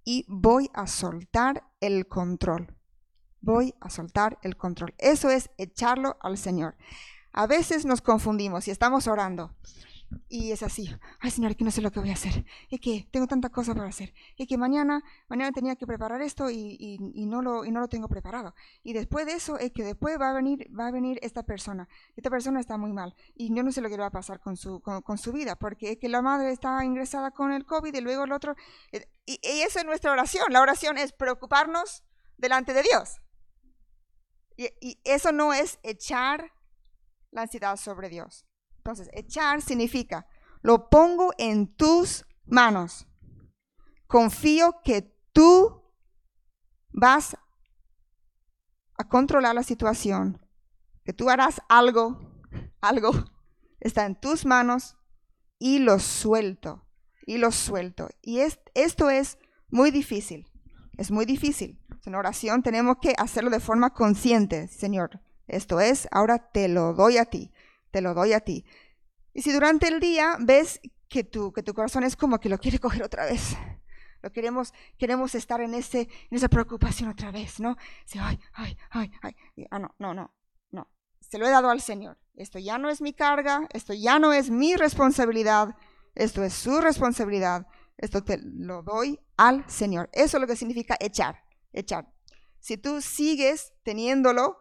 [0.09, 2.73] Y voy a soltar el control.
[3.41, 4.95] Voy a soltar el control.
[4.99, 6.77] Eso es echarlo al Señor.
[7.33, 9.53] A veces nos confundimos y estamos orando.
[10.29, 10.89] Y es así,
[11.19, 13.73] ay Señor, que no sé lo que voy a hacer, y que tengo tanta cosa
[13.75, 17.81] para hacer, y que mañana, mañana tenía que preparar esto y, no lo, y no
[17.81, 18.53] lo tengo preparado.
[18.83, 21.89] Y después de eso, es que después va a venir, va a venir esta persona,
[22.15, 24.55] esta persona está muy mal, y yo no sé lo que va a pasar con
[24.55, 28.01] su, con, su vida, porque es que la madre está ingresada con el COVID y
[28.01, 28.55] luego el otro,
[28.93, 32.03] eh, y, y eso es nuestra oración, la oración es preocuparnos
[32.37, 33.19] delante de Dios.
[34.59, 36.51] Y eso no es echar
[37.29, 38.46] la ansiedad sobre Dios.
[38.87, 40.27] Entonces, echar significa,
[40.61, 43.05] lo pongo en tus manos.
[44.07, 45.83] Confío que tú
[46.93, 47.35] vas
[48.97, 50.41] a controlar la situación,
[51.03, 52.17] que tú harás algo,
[52.79, 53.11] algo
[53.81, 54.95] está en tus manos
[55.59, 56.87] y lo suelto,
[57.25, 58.07] y lo suelto.
[58.21, 60.49] Y esto es muy difícil,
[60.95, 61.77] es muy difícil.
[62.05, 65.19] En oración tenemos que hacerlo de forma consciente, Señor.
[65.45, 67.51] Esto es, ahora te lo doy a ti
[67.91, 68.65] te lo doy a ti.
[69.33, 72.57] Y si durante el día ves que tu, que tu corazón es como que lo
[72.57, 73.55] quiere coger otra vez,
[74.21, 77.77] lo queremos, queremos estar en, ese, en esa preocupación otra vez, ¿no?
[78.19, 79.35] ay, ay, ay, ay.
[79.69, 80.33] Ah, no, no, no,
[80.71, 80.87] no.
[81.19, 82.17] Se lo he dado al Señor.
[82.35, 85.75] Esto ya no es mi carga, esto ya no es mi responsabilidad,
[86.15, 87.67] esto es su responsabilidad.
[87.97, 90.09] Esto te lo doy al Señor.
[90.13, 92.13] Eso es lo que significa echar, echar.
[92.59, 94.57] Si tú sigues teniéndolo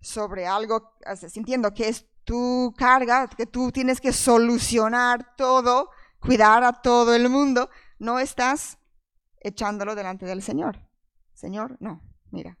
[0.00, 0.92] sobre algo,
[1.28, 5.88] sintiendo que es tu carga, que tú tienes que solucionar todo,
[6.20, 8.78] cuidar a todo el mundo, no estás
[9.40, 10.86] echándolo delante del Señor.
[11.32, 12.58] Señor, no, mira.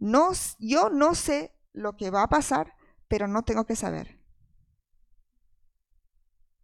[0.00, 2.74] No, yo no sé lo que va a pasar,
[3.06, 4.20] pero no tengo que saber.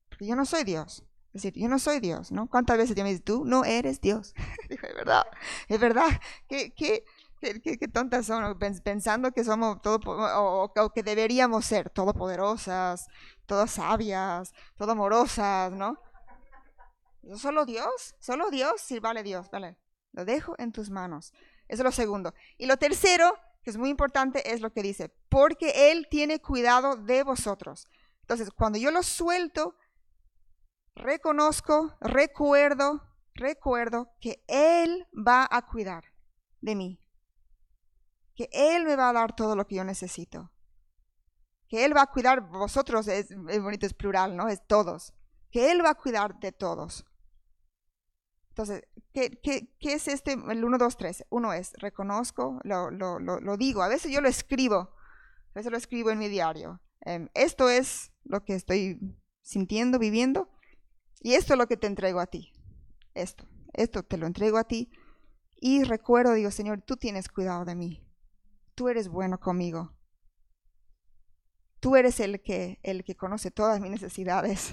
[0.08, 1.04] Porque yo no soy Dios.
[1.32, 2.48] Es decir, yo no soy Dios, ¿no?
[2.48, 4.34] ¿Cuántas veces Dios me dice, tú no eres Dios?
[4.68, 5.26] Dijo, es verdad,
[5.68, 6.08] es verdad.
[6.48, 7.04] qué,
[7.40, 13.06] Qué, tontas son, pensando que somos todo, o, que deberíamos ser todopoderosas,
[13.46, 15.98] todas sabias, todo amorosas, ¿no?
[17.36, 19.76] Solo Dios, solo Dios, sí, vale Dios, vale.
[20.12, 21.32] Lo dejo en tus manos.
[21.68, 22.34] Eso es lo segundo.
[22.56, 26.96] Y lo tercero, que es muy importante, es lo que dice, porque Él tiene cuidado
[26.96, 27.86] de vosotros.
[28.22, 29.76] Entonces, cuando yo lo suelto,
[30.96, 33.02] reconozco, recuerdo,
[33.34, 36.04] recuerdo que Él va a cuidar
[36.60, 37.00] de mí
[38.38, 40.52] que Él me va a dar todo lo que yo necesito.
[41.68, 44.46] Que Él va a cuidar, vosotros es, bonito, es plural, ¿no?
[44.46, 45.12] Es todos.
[45.50, 47.04] Que Él va a cuidar de todos.
[48.50, 50.34] Entonces, ¿qué, es este?
[50.34, 51.24] El 1, 2, 3.
[51.30, 53.82] Uno es, reconozco, lo, digo.
[53.82, 54.76] A veces yo lo escribo.
[54.76, 56.80] A veces lo escribo en mi diario.
[57.06, 59.00] Um, esto es lo que estoy
[59.42, 60.48] sintiendo, viviendo.
[61.20, 62.52] Y esto es lo que te entrego a ti.
[63.14, 63.48] Esto.
[63.72, 64.92] Esto te lo entrego a ti.
[65.56, 68.07] Y recuerdo, digo, Señor, tú tienes cuidado de mí.
[68.78, 69.92] Tú eres bueno conmigo.
[71.80, 74.72] Tú eres el que, el que conoce todas mis necesidades.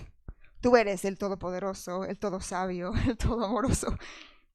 [0.61, 3.97] Tú eres el todopoderoso, el todo sabio, el todo amoroso.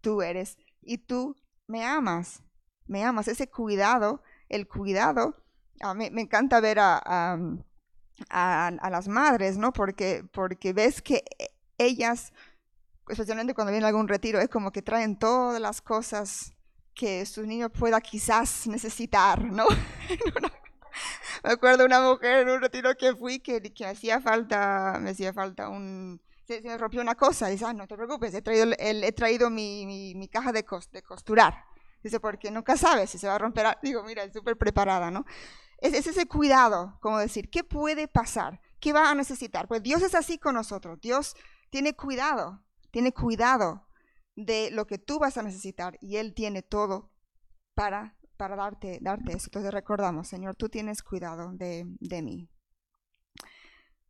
[0.02, 0.56] Tú eres.
[0.80, 1.34] Y tú
[1.66, 2.44] me amas.
[2.86, 3.26] Me amas.
[3.26, 5.34] Ese cuidado, el cuidado.
[5.96, 7.36] Mí, me encanta ver a,
[8.28, 9.72] a, las madres, ¿no?
[9.72, 11.24] Porque, porque ves que
[11.76, 12.32] ellas,
[13.08, 16.54] especialmente cuando vienen a algún retiro, es como que traen todas las cosas
[16.94, 19.66] que su niño pueda quizás necesitar, ¿no?
[21.44, 25.32] me acuerdo una mujer en un retiro que fui que, que hacía falta, me hacía
[25.32, 28.64] falta un, se, se, me rompió una cosa, dice, ah, no te preocupes, he traído,
[28.78, 31.64] el, he traído mi, mi, caja de, de costurar.
[32.02, 33.66] Dice, porque nunca sabes si se va a romper.
[33.82, 35.26] Digo, mira, es súper preparada, ¿no?
[35.78, 38.60] Es, ese cuidado, como decir, ¿qué puede pasar?
[38.80, 39.68] ¿Qué va a necesitar?
[39.68, 40.98] Pues Dios es así con nosotros.
[41.00, 41.34] Dios
[41.70, 43.86] tiene cuidado, tiene cuidado
[44.44, 47.12] de lo que tú vas a necesitar y Él tiene todo
[47.74, 49.48] para para darte, darte eso.
[49.48, 52.48] Entonces recordamos, Señor, tú tienes cuidado de, de mí.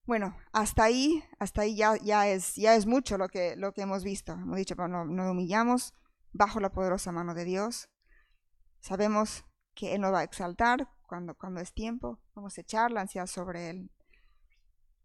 [0.04, 3.82] Bueno, hasta ahí, hasta ahí ya, ya, es, ya es mucho lo que, lo que
[3.82, 4.34] hemos visto.
[4.34, 5.94] Hemos dicho, bueno, nos humillamos
[6.32, 7.88] bajo la poderosa mano de Dios.
[8.78, 12.20] Sabemos que Él nos va a exaltar cuando, cuando es tiempo.
[12.32, 13.90] Vamos a echar la ansiedad sobre Él.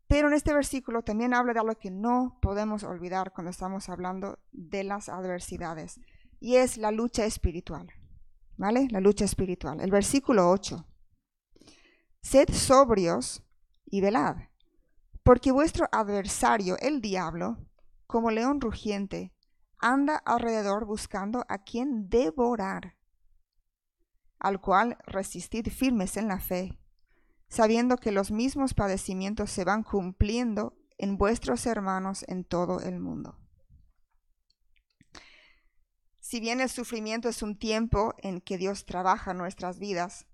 [0.08, 4.40] Pero en este versículo también habla de algo que no podemos olvidar cuando estamos hablando
[4.52, 6.00] de las adversidades.
[6.40, 7.92] Y es la lucha espiritual.
[8.58, 8.88] ¿Vale?
[8.92, 9.82] La lucha espiritual.
[9.82, 10.86] El versículo 8.
[12.22, 13.44] Sed sobrios
[13.86, 14.38] y velad,
[15.24, 17.58] porque vuestro adversario, el diablo,
[18.08, 19.34] como león rugiente,
[19.80, 22.96] anda alrededor buscando a quien devorar,
[24.40, 26.80] al cual resistid firmes en la fe,
[27.56, 33.40] sabiendo que los mismos padecimientos se van cumpliendo en vuestros hermanos en todo el mundo
[36.26, 40.26] si bien el sufrimiento es un tiempo en que Dios trabaja nuestras vidas,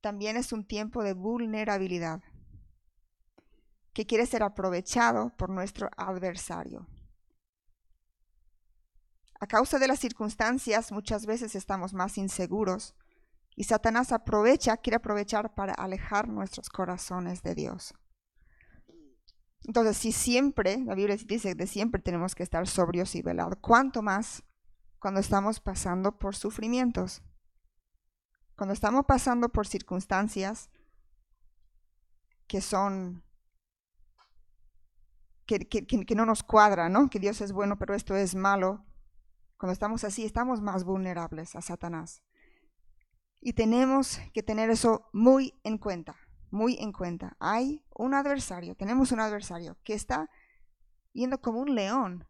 [0.00, 2.22] también es un tiempo de vulnerabilidad
[3.92, 6.86] que quiere ser aprovechado por nuestro adversario.
[9.40, 12.94] A causa de las circunstancias muchas veces estamos más inseguros
[13.56, 17.94] y Satanás aprovecha, quiere aprovechar para alejar nuestros corazones de Dios.
[19.64, 24.02] Entonces, si siempre, la Biblia dice que siempre tenemos que estar sobrios y velados, ¿cuánto
[24.02, 24.42] más
[25.00, 27.22] cuando estamos pasando por sufrimientos,
[28.54, 30.70] cuando estamos pasando por circunstancias
[32.46, 33.24] que son,
[35.46, 37.08] que, que, que, no nos cuadran, ¿no?
[37.08, 38.84] Que Dios es bueno, pero esto es malo.
[39.56, 42.22] Cuando estamos así, estamos más vulnerables a Satanás.
[43.40, 46.16] Y tenemos que tener eso muy en cuenta,
[46.50, 47.36] muy en cuenta.
[47.40, 50.28] Hay un adversario, tenemos un adversario que está
[51.12, 52.26] yendo como un león.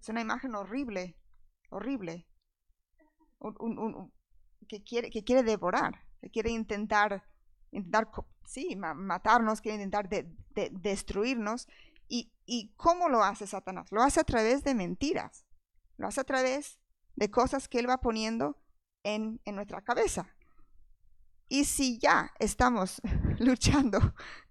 [0.00, 1.18] Es una imagen horrible
[1.70, 2.26] horrible,
[3.38, 4.12] un,
[4.68, 7.24] que, quiere, que quiere devorar, que quiere intentar,
[7.70, 8.10] intentar
[8.44, 11.68] sí, matarnos, quiere intentar de, de, destruirnos.
[12.08, 13.92] ¿Y, ¿Y cómo lo hace Satanás?
[13.92, 15.46] Lo hace a través de mentiras,
[15.96, 16.80] lo hace a través
[17.16, 18.56] de cosas que él va poniendo
[19.02, 20.26] en, nuestra cabeza.
[21.48, 23.00] Y si ya estamos
[23.38, 23.98] luchando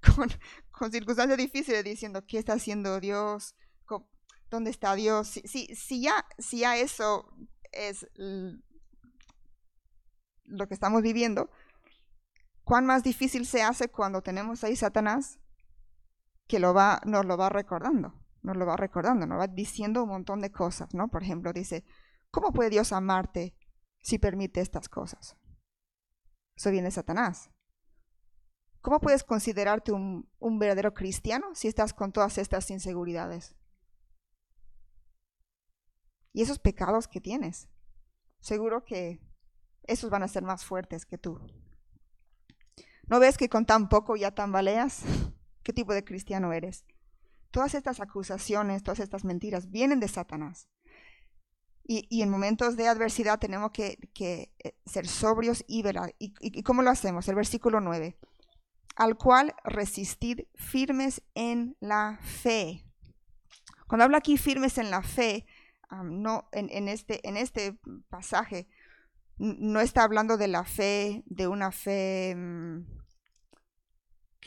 [0.71, 3.55] con, circunstancias difíciles, diciendo, ¿qué está haciendo Dios?
[4.49, 5.27] ¿Dónde está Dios?
[5.27, 7.29] Si, si, si, ya, si ya eso
[7.73, 8.07] es
[10.45, 11.49] lo que estamos viviendo,
[12.63, 15.39] ¿cuán más difícil se hace cuando tenemos ahí Satanás
[16.47, 18.13] que lo va, nos lo va recordando?
[18.41, 21.09] Nos lo va recordando, nos va diciendo un montón de cosas, ¿no?
[21.09, 21.83] Por ejemplo, dice,
[22.31, 23.53] ¿cómo puede Dios amarte
[24.07, 25.35] si permite estas cosas?
[26.55, 27.49] Eso viene Satanás.
[28.81, 33.57] ¿Cómo puedes considerarte un, un verdadero cristiano si estás con todas estas inseguridades?
[36.37, 37.67] y esos pecados que tienes.
[38.41, 39.19] Seguro que
[39.87, 41.39] esos van a ser más fuertes que tú.
[43.07, 45.01] ¿No ves que con tan poco ya tambaleas?
[45.63, 46.85] ¿Qué tipo de cristiano eres?
[47.49, 50.69] Todas estas acusaciones, todas estas mentiras vienen de Satanás.
[51.89, 56.13] Y, en momentos de adversidad tenemos que, eh, ser sobrios y velar.
[56.19, 57.27] ¿Y, ¿Y, cómo lo hacemos?
[57.29, 58.17] El versículo 9.
[58.97, 62.83] Al cual resistid firmes en la fe.
[63.87, 65.45] Cuando habla aquí firmes en la fe,
[66.03, 68.67] no, en, en, este, en este pasaje
[69.37, 72.85] no está hablando de la fe, de una fe mm,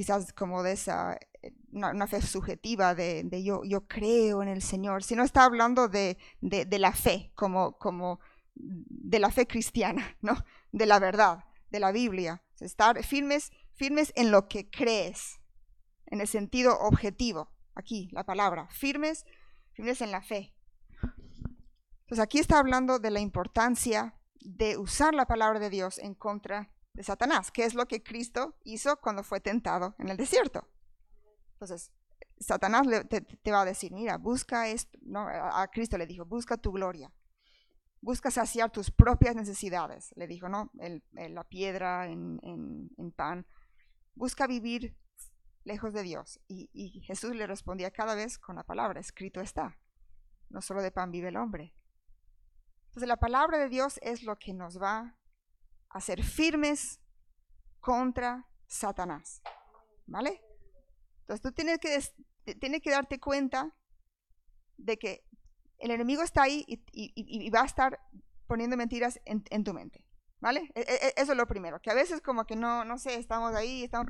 [0.00, 5.02] quizás como de esa, eh, una, fe subjetiva de, yo, yo creo en el Señor,
[5.02, 8.18] sino está hablando de, de, la fe, como, como
[8.54, 10.42] de la fe cristiana, ¿no?
[10.72, 12.42] De la verdad, de la Biblia.
[12.60, 15.38] Estar firmes, firmes en lo que crees,
[16.06, 17.50] en el sentido objetivo.
[17.74, 19.26] Aquí, la palabra, firmes,
[19.74, 20.54] firmes en la fe.
[22.04, 26.70] Entonces aquí está hablando de la importancia de usar la palabra de Dios en contra
[26.92, 30.68] de Satanás, que es lo que Cristo hizo cuando fue tentado en el desierto.
[31.52, 31.92] Entonces,
[32.38, 37.12] Satanás te, va a decir, mira, busca esto, a Cristo le dijo, busca tu gloria,
[38.00, 40.70] busca saciar tus propias necesidades, le dijo, ¿no?
[41.12, 43.46] la piedra en, pan,
[44.14, 44.96] busca vivir
[45.64, 46.40] lejos de Dios.
[46.48, 49.78] Y, y Jesús le respondía cada vez con la palabra, escrito está,
[50.48, 51.74] no solo de pan vive el hombre.
[52.86, 55.19] Entonces la palabra de Dios es lo que nos va
[55.90, 57.00] a ser firmes
[57.80, 59.42] contra Satanás.
[60.06, 60.40] ¿Vale?
[61.20, 63.76] Entonces tú tienes que, tienes que darte cuenta
[64.76, 65.24] de que
[65.78, 67.98] el enemigo está ahí y, va a estar
[68.46, 70.04] poniendo mentiras en, tu mente.
[70.40, 70.70] ¿Vale?
[70.74, 71.80] E, e, eso es lo primero.
[71.80, 74.08] Que a veces como que no, no sé, estamos ahí, estamos...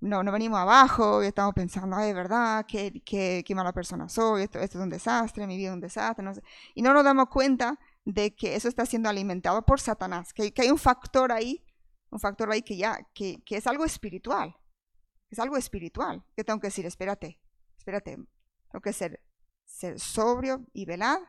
[0.00, 4.42] No, no venimos abajo y estamos pensando, ay, verdad, qué, qué, qué mala persona soy,
[4.42, 6.42] esto, esto es un desastre, mi vida es un desastre, no sé.
[6.74, 10.70] Y no nos damos cuenta de que eso está siendo alimentado por Satanás, que, hay
[10.70, 11.64] un factor ahí,
[12.10, 14.56] un factor ahí que ya, que, es algo espiritual,
[15.30, 17.40] es algo espiritual, que tengo que decir, espérate,
[17.78, 18.16] espérate,
[18.70, 19.22] tengo que ser,
[19.64, 21.20] ser sobrio y velar,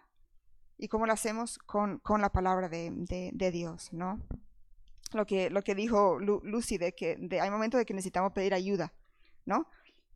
[0.77, 4.19] y cómo lo hacemos con, la palabra de, Dios, ¿no?
[5.13, 8.93] Lo que, lo que dijo Lucy, de que hay momentos de que necesitamos pedir ayuda,
[9.45, 9.67] ¿no?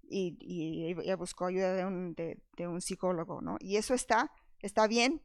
[0.09, 3.57] Y, y ella buscó ayuda de un, de, de un psicólogo, ¿no?
[3.59, 5.21] Y eso está, está bien,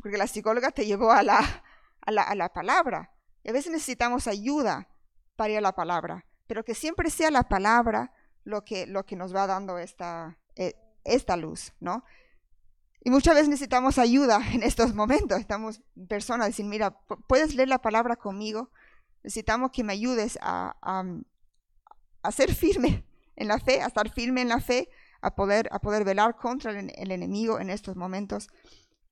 [0.00, 1.62] porque la psicóloga te llevó a la,
[2.00, 3.12] a la, a la palabra.
[3.42, 4.88] Y a veces necesitamos ayuda
[5.36, 8.12] para ir a la palabra, pero que siempre sea la palabra
[8.44, 12.04] lo que, lo que nos va dando esta, eh, esta luz, ¿no?
[13.06, 15.38] Y muchas veces necesitamos ayuda en estos momentos.
[15.38, 18.70] Estamos personas dicen, mira, puedes leer la palabra conmigo.
[19.22, 20.76] Necesitamos que me ayudes a,
[22.22, 23.04] a, ser firme
[23.36, 24.88] en la fe, a estar firme en la fe,
[25.20, 28.48] a poder, a poder velar contra el enemigo en estos momentos.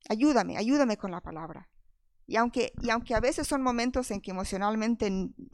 [0.09, 1.69] Ayúdame, ayúdame con la palabra.
[2.27, 5.11] Y aunque, y aunque a veces son momentos en que emocionalmente,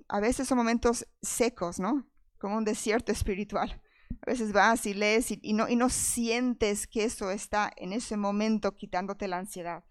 [0.09, 2.07] a veces son momentos secos, ¿no?
[2.39, 3.83] Como un desierto espiritual.
[4.23, 8.17] A veces vas y lees y, no, y no sientes que eso está en ese
[8.17, 9.85] momento quitándote la ansiedad.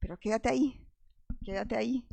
[0.00, 0.86] Pero quédate ahí,
[1.44, 2.06] quédate ahí,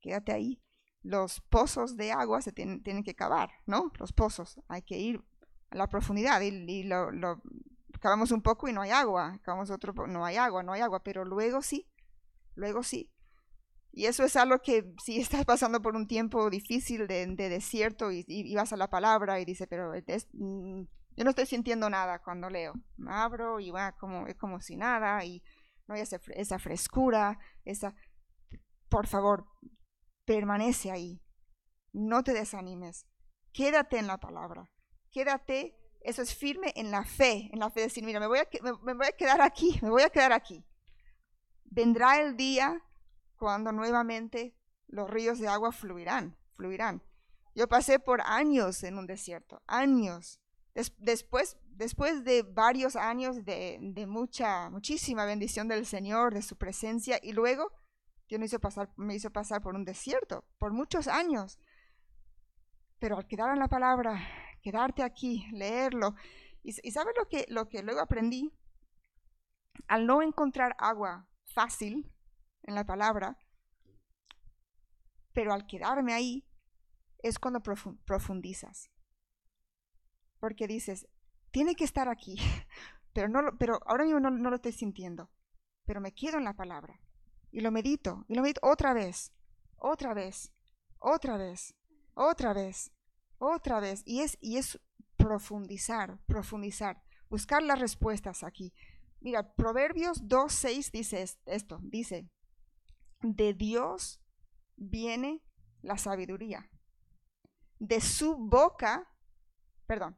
[0.00, 0.60] quédate ahí.
[1.02, 3.92] Los pozos de agua se tienen, tienen que cavar, ¿no?
[3.98, 5.22] Los pozos, hay que ir
[5.70, 7.10] a la profundidad y, y lo,
[8.04, 11.02] Acabamos un poco y no hay agua, acabamos otro, no hay agua, no hay agua,
[11.02, 11.88] pero luego sí,
[12.54, 13.10] luego sí.
[13.92, 18.54] Y eso es algo que si estás pasando por un tiempo difícil de, desierto y,
[18.54, 19.90] vas a la palabra y dice, pero
[20.34, 20.82] mm,
[21.16, 22.74] yo no estoy sintiendo nada cuando leo.
[22.98, 25.42] Me abro y va como, es como si nada y
[25.86, 27.94] no hay esa, esa frescura, esa...
[28.90, 29.46] Por favor,
[30.26, 31.22] permanece ahí.
[31.94, 33.06] No te desanimes.
[33.54, 34.70] Quédate en la palabra.
[35.10, 38.38] Quédate eso es firme en la fe, en la fe de decir, mira, me voy,
[38.38, 38.48] a,
[38.82, 40.62] me, voy a quedar aquí, me voy a quedar aquí.
[41.64, 42.82] Vendrá el día
[43.36, 44.54] cuando nuevamente
[44.86, 47.02] los ríos de agua fluirán, fluirán.
[47.54, 50.40] Yo pasé por años en un desierto, años.
[50.98, 57.18] después, después de varios años de, de, mucha, muchísima bendición del Señor, de su presencia,
[57.22, 57.72] y luego
[58.28, 61.58] Dios me hizo pasar, me hizo pasar por un desierto, por muchos años.
[62.98, 64.20] Pero al quedar en la palabra,
[64.64, 66.14] quedarte aquí, leerlo.
[66.62, 68.50] ¿Y, sabes lo que, lo que luego aprendí?
[69.86, 72.10] Al no encontrar agua fácil
[72.62, 73.38] en la palabra,
[75.34, 76.48] pero al quedarme ahí,
[77.18, 78.90] es cuando profundizas.
[80.40, 81.06] Porque dices,
[81.50, 82.36] tiene que estar aquí,
[83.12, 85.30] pero, no, pero ahora mismo no, no lo estoy sintiendo,
[85.84, 86.98] pero me quedo en la palabra
[87.50, 89.32] y lo medito, y lo medito otra vez,
[89.76, 90.52] otra vez,
[90.98, 91.74] otra vez,
[92.14, 92.93] otra vez,
[93.38, 94.02] otra vez.
[94.04, 94.80] Y es, y es
[95.16, 98.72] profundizar, profundizar, buscar las respuestas aquí.
[99.20, 102.28] Mira, Proverbios 2.6 dice esto, dice,
[103.20, 104.20] de Dios
[104.76, 105.42] viene
[105.82, 106.70] la sabiduría.
[107.78, 109.10] De su boca,
[109.86, 110.16] perdón,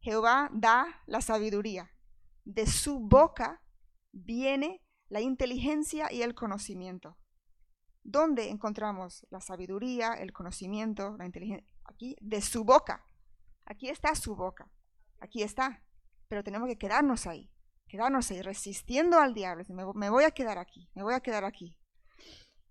[0.00, 1.90] Jehová da la sabiduría.
[2.44, 3.62] De su boca
[4.12, 7.16] viene la inteligencia y el conocimiento.
[8.02, 11.77] ¿Dónde encontramos la sabiduría, el conocimiento, la inteligencia?
[11.88, 13.04] Aquí, de su boca.
[13.66, 14.70] Aquí está su boca.
[15.20, 15.82] Aquí está.
[16.28, 17.50] Pero tenemos que quedarnos ahí.
[17.88, 19.64] Quedarnos ahí, resistiendo al diablo.
[19.94, 21.76] Me, voy a quedar aquí, me voy a quedar aquí.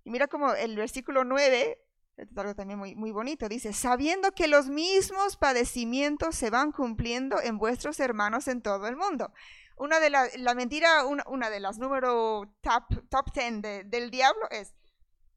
[0.03, 1.83] Y mira como el versículo 9
[2.17, 3.47] es algo también muy, muy bonito.
[3.49, 8.95] Dice, sabiendo que los mismos padecimientos se van cumpliendo en vuestros hermanos en todo el
[8.95, 9.31] mundo.
[9.77, 14.73] Una de las, la mentira, una, de las número top, top 10 del diablo es,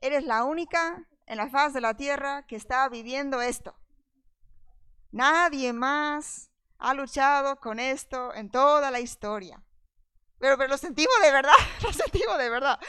[0.01, 3.77] eres la única en la faz de la tierra que está viviendo esto.
[5.13, 9.63] Nadie más ha luchado con esto en toda la historia.
[10.41, 11.53] Pero, pero lo sentimos de verdad,
[11.85, 12.81] lo sentimos de verdad.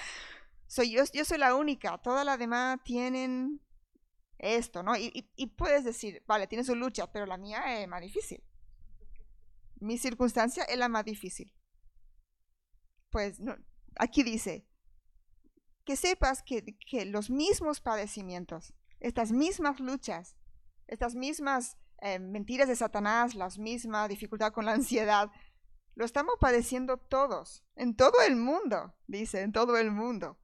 [0.66, 3.62] Soy yo, yo soy la única, todas las demás tienen
[4.40, 4.96] esto, ¿no?
[4.98, 5.22] Y,
[5.56, 8.44] puedes decir, vale, tiene su lucha, pero la mía es más difícil.
[9.80, 11.54] Mi circunstancia es la más difícil.
[13.12, 13.56] Pues no,
[13.98, 14.66] aquí dice,
[15.86, 20.36] que sepas que, los mismos padecimientos, estas mismas luchas,
[20.88, 25.32] estas mismas eh, mentiras de Satanás, las mismas dificultad con la ansiedad,
[25.96, 30.38] lo estamos padeciendo todos, en todo el mundo, dice, en todo el mundo.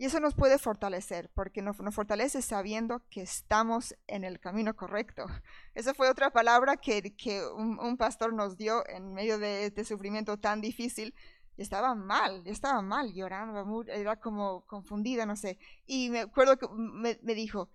[0.00, 5.26] Y eso nos puede fortalecer, porque nos, fortalece sabiendo que estamos en el camino correcto.
[5.74, 7.12] Esa fue otra palabra que
[7.54, 11.14] un, pastor nos dio en medio de este sufrimiento tan difícil.
[11.60, 15.58] Estaba mal, estaba mal, llorando, era como confundida, no sé.
[15.86, 17.70] Y me acuerdo que me, dijo,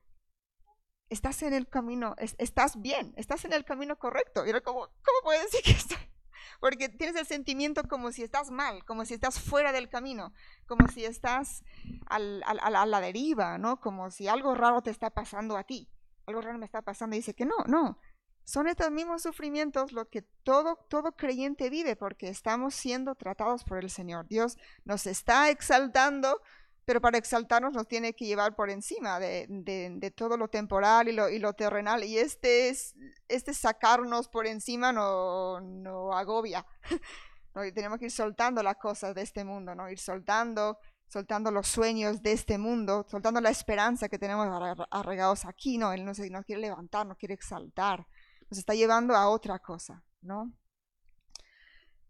[1.08, 4.44] estás en el camino, estás bien, estás en el camino correcto.
[4.44, 6.00] Y era como, ¿cómo puedes decir que estoy?
[6.60, 10.34] porque tienes el sentimiento como si estás mal, como si estás fuera del camino,
[10.66, 11.64] como si estás
[12.08, 13.80] a la deriva, ¿no?
[13.80, 15.92] Como si algo raro te está pasando a ti,
[16.26, 18.00] algo raro me está pasando y dice que no, no,
[18.46, 23.80] son estos mismos sufrimientos lo que todo, todo creyente vive porque estamos siendo tratados por
[23.80, 24.28] el Señor.
[24.28, 26.42] Dios nos está exaltando
[26.86, 31.54] pero para exaltarnos nos tiene que llevar por encima de, todo lo temporal y lo,
[31.54, 32.04] terrenal.
[32.04, 32.96] Y este, es,
[33.28, 36.66] este sacarnos por encima no, no agobia.
[37.56, 37.62] ¿no?
[37.74, 39.90] tenemos que ir soltando las cosas de este mundo, ¿no?
[39.90, 40.78] ir soltando,
[41.08, 44.48] soltando los sueños de este mundo, soltando la esperanza que tenemos
[44.92, 45.80] arraigados aquí.
[45.80, 48.06] No, Él nos, nos quiere levantar, nos quiere exaltar,
[48.50, 50.04] nos está llevando a otra cosa.
[50.26, 50.52] ¿no?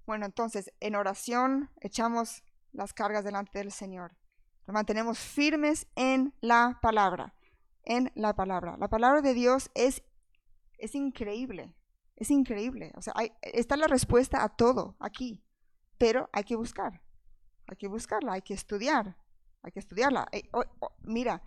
[0.05, 4.15] Bueno, entonces, en oración echamos las cargas delante del Señor.
[4.67, 7.35] Nos mantenemos firmes en la palabra,
[7.83, 8.77] en la palabra.
[8.77, 10.03] La palabra de Dios es,
[10.77, 11.75] es increíble,
[12.15, 12.91] es increíble.
[12.95, 15.43] O sea, está la respuesta a todo aquí,
[15.97, 17.01] pero hay que buscar,
[17.67, 19.17] hay que buscarla, hay que estudiar,
[19.61, 20.27] hay que estudiarla.
[20.31, 20.49] Eh,
[21.01, 21.41] mira,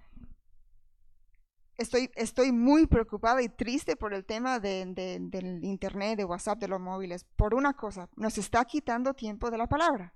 [1.79, 6.81] estoy, estoy muy preocupada y triste por el tema del Internet, de WhatsApp, de los
[6.81, 10.14] móviles, por una cosa, nos está quitando tiempo de la palabra.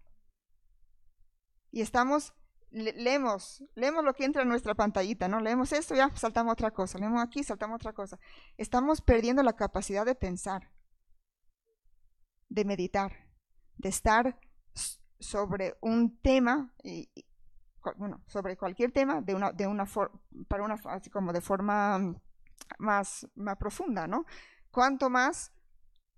[1.71, 2.35] Y estamos
[2.73, 5.41] leemos, leemos lo que entra en nuestra pantallita, ¿no?
[5.41, 8.19] Leemos esto, ya saltamos otra cosa, leemos aquí, saltamos otra cosa.
[8.57, 10.71] Estamos perdiendo la capacidad de pensar,
[12.49, 13.29] de meditar,
[13.77, 14.39] de estar
[15.21, 17.11] sobre un tema, y,
[17.97, 19.87] bueno, sobre cualquier tema, de una, de una
[20.49, 22.15] para una, así como de forma
[22.79, 24.25] más, más profunda, ¿no?
[24.71, 25.53] Cuanto más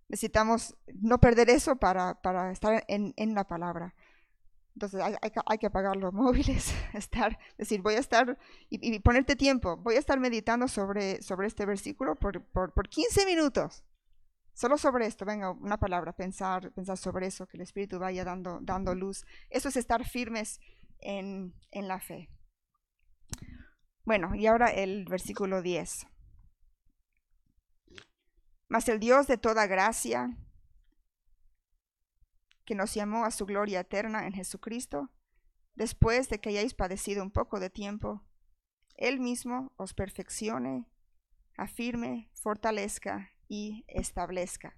[0.08, 3.94] necesitamos no perder eso para, para estar en, en la palabra.
[4.74, 5.14] Entonces hay,
[5.46, 8.38] hay, que apagar los móviles, estar, decir, voy a estar,
[8.68, 13.24] y, ponerte tiempo, voy a estar meditando sobre, sobre este versículo por, por, por, 15
[13.24, 13.84] minutos.
[14.52, 18.60] Solo sobre esto, venga, una palabra, pensar, pensar sobre eso, que el Espíritu vaya dando,
[18.62, 19.24] dando luz.
[19.50, 20.60] Eso es estar firmes
[21.00, 22.28] en, en la fe.
[24.04, 26.06] Bueno, y ahora el versículo 10.
[28.68, 30.36] Mas el Dios de toda gracia,
[32.64, 35.10] que nos llamó a su gloria eterna en Jesucristo,
[35.74, 38.22] después de que hayáis padecido un poco de tiempo,
[38.96, 40.86] Él mismo os perfeccione,
[41.56, 44.76] afirme, fortalezca y establezca.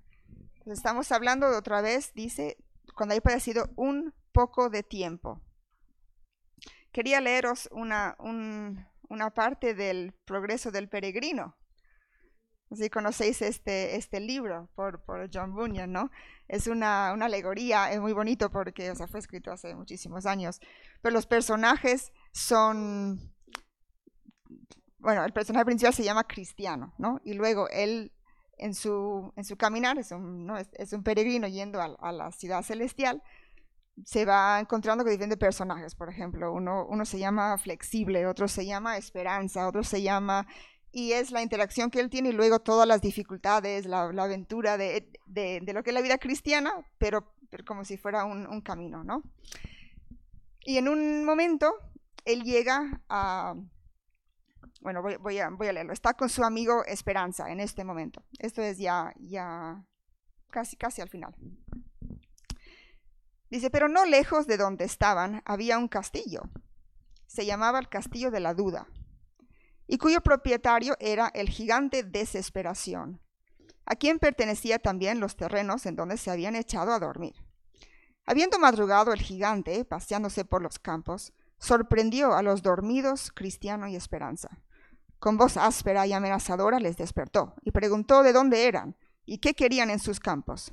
[0.66, 2.56] estamos hablando de otra vez, dice,
[2.94, 5.40] cuando hay padecido un poco de tiempo.
[6.96, 8.16] Quería leeros una,
[9.10, 11.54] una parte del progreso del peregrino.
[12.72, 16.10] Si conocéis este, este libro por, por John Bunyan, ¿no?
[16.48, 20.58] Es una, una, alegoría, es muy bonito porque o sea, fue escrito hace muchísimos años,
[21.02, 23.30] pero los personajes son,
[24.96, 27.20] bueno, el personaje principal se llama Cristiano, ¿no?
[27.26, 28.10] Y luego él
[28.56, 33.22] en su, en su caminar, es un, es, un peregrino yendo a, la ciudad celestial,
[34.04, 38.66] se va encontrando con diferentes personajes, por ejemplo, uno, uno se llama flexible, otro se
[38.66, 40.46] llama esperanza, otro se llama
[40.96, 45.06] y es la interacción que él tiene y luego todas las dificultades, la, aventura de,
[45.66, 47.34] lo que es la vida cristiana, pero,
[47.66, 49.22] como si fuera un, camino, ¿no?
[50.64, 51.70] Y en un momento,
[52.24, 53.54] él llega a,
[54.80, 58.24] bueno, voy, a, voy a leerlo, está con su amigo Esperanza en este momento.
[58.38, 59.84] Esto es ya, ya
[60.50, 61.34] casi, casi al final.
[63.50, 66.42] Dice, pero no lejos de donde estaban había un castillo.
[67.26, 68.86] Se llamaba el Castillo de la Duda
[69.86, 73.20] y cuyo propietario era el gigante Desesperación,
[73.84, 77.34] a quien pertenecía también los terrenos en donde se habían echado a dormir.
[78.26, 84.48] Habiendo madrugado el gigante, paseándose por los campos, sorprendió a los dormidos Cristiano y Esperanza.
[85.20, 89.90] Con voz áspera y amenazadora les despertó y preguntó de dónde eran y qué querían
[89.90, 90.72] en sus campos.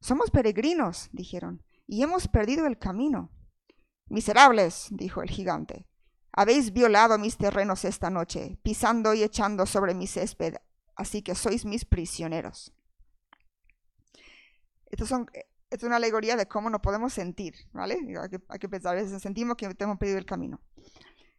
[0.00, 3.30] Somos peregrinos, dijeron, y hemos perdido el camino.
[4.08, 5.86] Miserables, dijo el gigante,
[6.32, 10.56] habéis violado mis terrenos esta noche, pisando y echando sobre mi césped,
[10.94, 12.72] así que sois mis prisioneros.
[14.86, 15.26] Esto, son,
[15.70, 17.98] es una alegoría de cómo no podemos sentir, ¿vale?
[18.20, 20.60] Hay que, hay que pensar, a veces sentimos que hemos perdido el camino.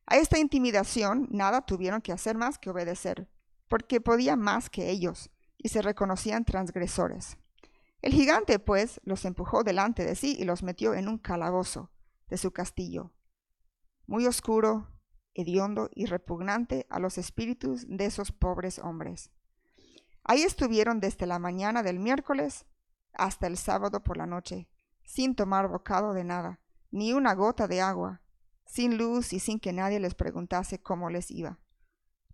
[0.08, 3.30] A esta intimidación nada tuvieron que hacer más que obedecer,
[3.68, 7.38] porque podía más que ellos, y se reconocían transgresores.
[8.08, 11.92] El gigante, pues, los empujó delante de sí y los metió en un calabozo
[12.30, 13.12] de su castillo,
[14.06, 14.88] muy oscuro,
[15.34, 19.30] hediondo y repugnante a los espíritus de esos pobres hombres.
[20.24, 22.66] Ahí estuvieron desde la mañana del miércoles
[23.12, 24.70] hasta el sábado por la noche,
[25.04, 28.22] sin tomar bocado de nada, ni una gota de agua,
[28.66, 31.60] sin luz y sin que nadie les preguntase cómo les iba.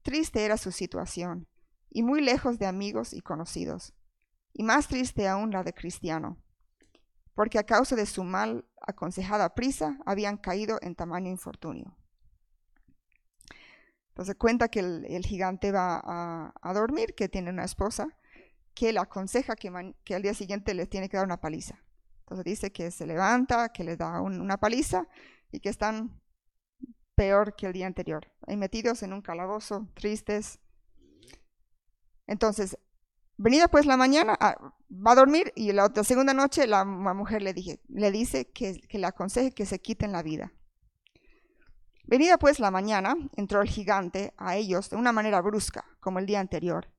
[0.04, 1.48] Triste era su situación,
[1.90, 3.96] y muy lejos de amigos y conocidos,
[4.54, 6.38] y más triste aún la de Cristiano,
[7.34, 11.98] porque a causa de su mal aconsejada prisa habían caído en tamaño infortunio.
[14.10, 18.08] Entonces cuenta que el, gigante va a, dormir, que tiene una esposa,
[18.76, 19.70] que le aconseja que,
[20.14, 21.84] al día siguiente le tiene que dar una paliza.
[22.20, 25.08] Entonces dice que se levanta, que le da una paliza
[25.52, 26.22] y que están
[27.16, 30.60] peor que el día anterior, ahí metidos en un calabozo, tristes,
[32.28, 32.78] entonces,
[33.44, 34.56] venida pues la mañana, ah,
[34.90, 38.80] va a dormir y la, otra segunda noche la, mujer le, dije, le dice que,
[38.80, 40.54] que le aconseje que se quiten la vida.
[42.06, 46.26] Venida pues la mañana, entró el gigante a ellos de una manera brusca, como el
[46.26, 46.90] día anterior,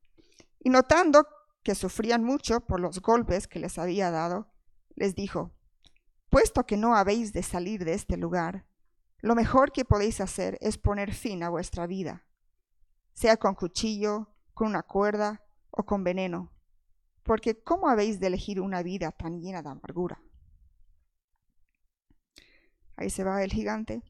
[0.59, 1.27] y notando
[1.63, 4.53] que sufrían mucho por los golpes que les había dado,
[4.97, 5.51] les dijo,
[6.29, 8.67] puesto que no habéis de salir de este lugar,
[9.21, 12.27] lo mejor que podéis hacer es poner fin a vuestra vida,
[13.15, 15.44] sea con cuchillo, con una cuerda
[15.77, 16.53] o con veneno,
[17.23, 20.21] porque ¿cómo habéis de elegir una vida tan llena de amargura?
[22.97, 24.03] Ahí se va el gigante.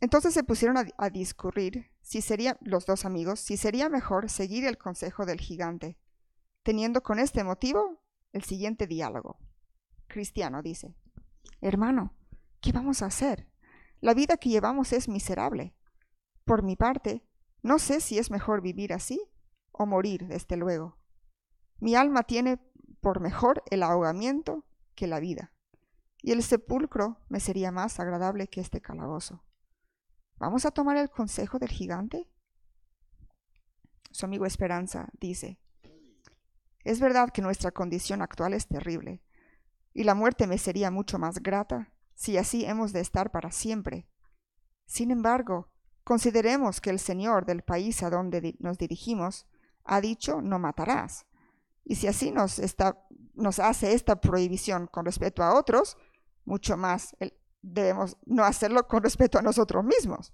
[0.00, 4.76] Entonces se pusieron a, discurrir si sería los dos amigos, si sería mejor seguir el
[4.76, 5.96] consejo del gigante,
[6.62, 8.02] teniendo con este motivo
[8.32, 9.38] el siguiente diálogo.
[10.08, 10.94] Cristiano dice,
[11.60, 12.14] Hermano,
[12.60, 13.48] ¿qué vamos a hacer?
[14.00, 15.74] La vida que llevamos es miserable.
[16.44, 17.24] Por mi parte,
[17.62, 19.31] no sé si es mejor vivir así
[19.72, 20.96] o morir, desde luego.
[21.80, 22.58] Mi alma tiene
[23.00, 24.64] por mejor el ahogamiento
[24.94, 25.52] que la vida,
[26.22, 29.42] y el sepulcro me sería más agradable que este calabozo.
[30.38, 32.28] ¿Vamos a tomar el consejo del gigante?
[34.10, 35.58] Su amigo Esperanza dice,
[36.84, 39.22] es verdad que nuestra condición actual es terrible,
[39.94, 44.06] y la muerte me sería mucho más grata si así hemos de estar para siempre.
[44.86, 45.72] Sin embargo,
[46.04, 49.46] Consideremos que el Señor del país a donde nos dirigimos
[49.84, 51.26] ha dicho no matarás.
[51.84, 53.04] Y si así nos, está,
[53.34, 55.96] nos hace esta prohibición con respecto a otros,
[56.44, 57.16] mucho más
[57.62, 60.32] debemos no hacerlo con respecto a nosotros mismos.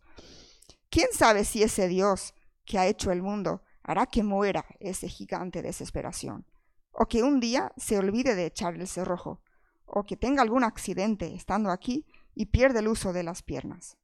[0.91, 2.35] ¿Quién sabe si ese Dios
[2.65, 6.47] que ha hecho el mundo hará que muera ese gigante de desesperación?
[6.93, 9.43] O que un día se olvide de echar el cerrojo,
[9.85, 13.97] o que tenga algún accidente estando aquí y pierda el uso de las piernas.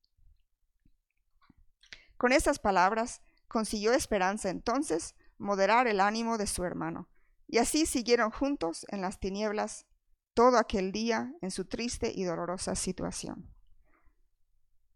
[2.16, 5.14] Con estas palabras consiguió Esperanza entonces
[5.44, 7.08] moderar el ánimo de su hermano,
[7.46, 9.86] y así siguieron juntos en las tinieblas
[10.32, 13.48] todo aquel día en su triste y dolorosa situación.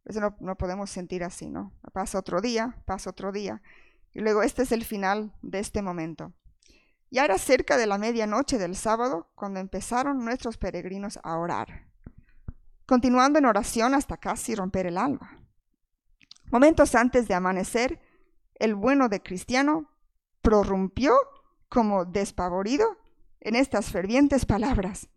[0.04, 1.72] Eso no, no podemos sentir así, ¿no?
[1.92, 3.62] Pasa otro día, pasa otro día,
[4.12, 6.32] y luego este es el final de este momento.
[7.10, 11.86] Ya era cerca de la medianoche del sábado cuando empezaron nuestros peregrinos a orar,
[12.86, 15.38] continuando en oración hasta casi romper el alba.
[16.50, 18.00] Momentos antes de amanecer,
[18.54, 19.90] el bueno de Cristiano
[20.42, 21.16] prorrumpió
[21.68, 22.96] como despavorido
[23.40, 25.08] en estas fervientes palabras.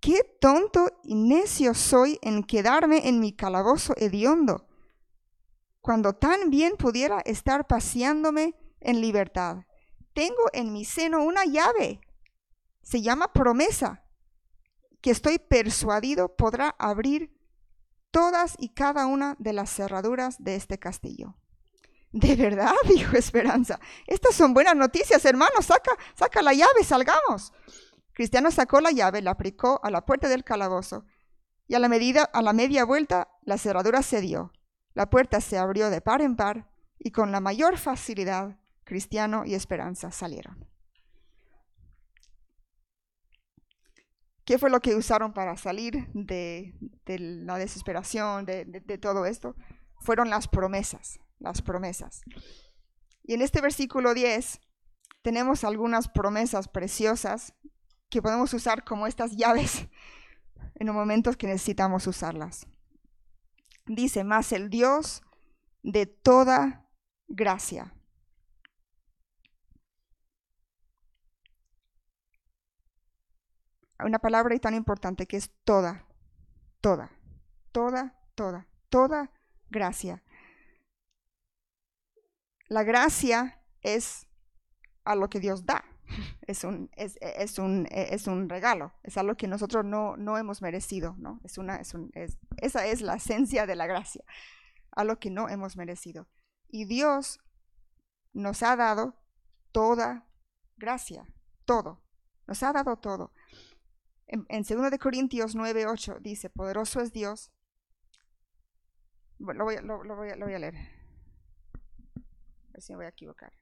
[0.00, 4.66] Qué tonto y necio soy en quedarme en mi calabozo hediondo,
[5.80, 9.64] cuando tan bien pudiera estar paseándome en libertad.
[10.14, 12.00] Tengo en mi seno una llave,
[12.82, 14.04] se llama promesa,
[15.00, 17.32] que estoy persuadido podrá abrir
[18.10, 21.36] todas y cada una de las cerraduras de este castillo.
[22.12, 23.78] De verdad, dijo Esperanza.
[24.06, 25.62] Estas son buenas noticias, hermano.
[25.62, 27.52] Saca, saca la llave, salgamos.
[28.12, 31.04] Cristiano sacó la llave, la aplicó a la puerta del calabozo
[31.68, 34.52] y a la, medida, a la media vuelta la cerradura cedió.
[34.92, 39.54] La puerta se abrió de par en par y con la mayor facilidad cristiano y
[39.54, 40.68] esperanza salieron.
[44.44, 46.74] ¿Qué fue lo que usaron para salir de,
[47.06, 49.54] la desesperación, de, de todo esto?
[50.00, 52.22] Fueron las promesas, las promesas.
[53.24, 54.60] Y en este versículo 10
[55.22, 57.54] tenemos algunas promesas preciosas
[58.08, 59.88] que podemos usar como estas llaves
[60.74, 62.66] en los momentos que necesitamos usarlas.
[63.86, 65.22] Dice, más el Dios
[65.82, 66.88] de toda
[67.28, 67.94] gracia.
[73.98, 76.06] Una palabra tan importante que es toda,
[76.80, 77.10] toda,
[77.72, 79.30] toda, toda, toda
[79.68, 80.22] gracia.
[82.70, 84.28] La gracia es
[85.04, 85.84] a lo que Dios da.
[86.46, 90.60] Es un, es, es un, es un regalo, es algo que nosotros no, no hemos
[90.62, 91.40] merecido, ¿no?
[91.44, 92.10] Es una, es un,
[92.56, 94.24] esa es la esencia de la gracia,
[94.90, 96.26] a lo que no hemos merecido.
[96.66, 97.38] Y Dios
[98.32, 99.14] nos ha dado
[99.70, 100.26] toda
[100.76, 101.32] gracia,
[101.64, 102.02] todo,
[102.48, 103.32] nos ha dado todo.
[104.26, 107.52] En, en 2 Corintios 9, 8 dice, poderoso es Dios.
[109.38, 110.99] Lo, voy, lo, lo, voy lo voy a leer.
[112.80, 113.52] Ver si me voy a equivocar.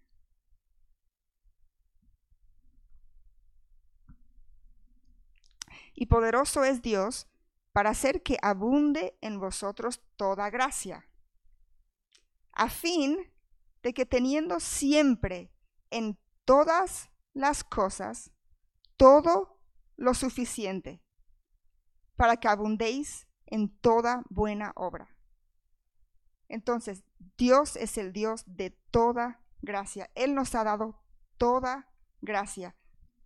[6.01, 7.27] y poderoso es Dios
[7.73, 11.09] para hacer que abunde en vosotros toda gracia,
[12.53, 13.19] a fin
[13.83, 15.51] de que teniendo siempre
[15.91, 18.31] en todas las cosas
[18.97, 19.59] todo
[19.97, 21.03] lo suficiente,
[22.15, 25.17] para que abundéis en toda buena obra.
[26.49, 27.03] Entonces,
[27.37, 30.11] Dios es el Dios de toda gracia.
[30.15, 31.03] Él nos ha dado
[31.37, 32.77] toda gracia.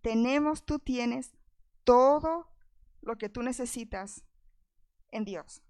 [0.01, 1.35] Tenemos, tú tienes
[1.83, 2.51] todo
[3.01, 4.25] lo que tú necesitas
[5.11, 5.63] en Dios,